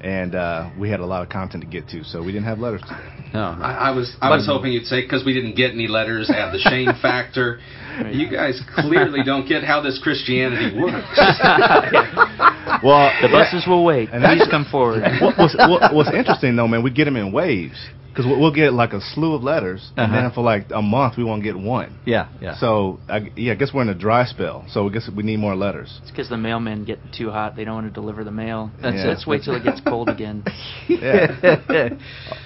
[0.00, 2.58] and uh, we had a lot of content to get to, so we didn't have
[2.58, 3.30] letters today.
[3.34, 6.30] No, I, I was I was hoping you'd say because we didn't get any letters,
[6.30, 7.60] add the shame factor.
[8.10, 11.04] You guys clearly don't get how this Christianity works.
[12.82, 14.08] Well, The buses will wait.
[14.10, 15.02] And Please come forward.
[15.20, 17.76] what, what's, what, what's interesting though, man, we get them in waves
[18.20, 20.22] because we'll, we'll get like a slew of letters, and Uh-huh.
[20.22, 21.98] then for like a month we won't get one.
[22.04, 22.54] yeah, yeah.
[22.56, 24.64] So I, yeah, I guess we're in a dry spell.
[24.68, 25.98] So I guess we need more letters.
[26.02, 27.56] It's because the mailmen get too hot.
[27.56, 28.70] They don't want to deliver the mail.
[28.82, 29.06] Let's, Yeah.
[29.06, 30.44] let's wait till it gets cold again.
[30.88, 31.28] Yeah.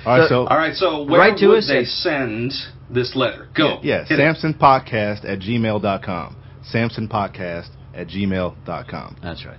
[0.07, 2.53] All right, so All right, so where Write to would us they at- send
[2.91, 3.49] this letter?
[3.57, 3.79] Go.
[3.83, 4.37] yeah, Hit it.
[4.37, 6.37] SamsonPodcast at gmail.com.
[6.73, 9.17] SamsonPodcast at gmail.com.
[9.23, 9.59] That's right.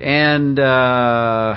[0.00, 1.54] And uh,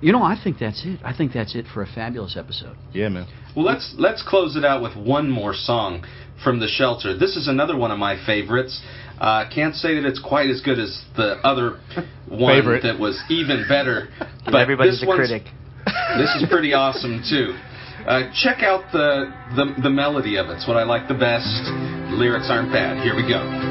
[0.00, 1.00] you know, I think that's it.
[1.04, 2.76] I think that's it for a fabulous episode.
[2.92, 3.26] Yeah, man.
[3.54, 6.04] Well, let's let's close it out with one more song
[6.42, 7.16] from the Shelter.
[7.16, 8.80] This is another one of my favorites.
[9.20, 11.78] Uh, can't say that it's quite as good as the other
[12.28, 12.82] one Favorite.
[12.84, 14.08] that was even better.
[14.46, 15.42] But Everybody's this a critic.
[16.16, 17.52] This is pretty awesome too.
[18.06, 20.52] Uh, check out the, the the melody of it.
[20.54, 21.46] It's what I like the best.
[22.10, 23.02] The lyrics aren't bad.
[23.04, 23.69] Here we go.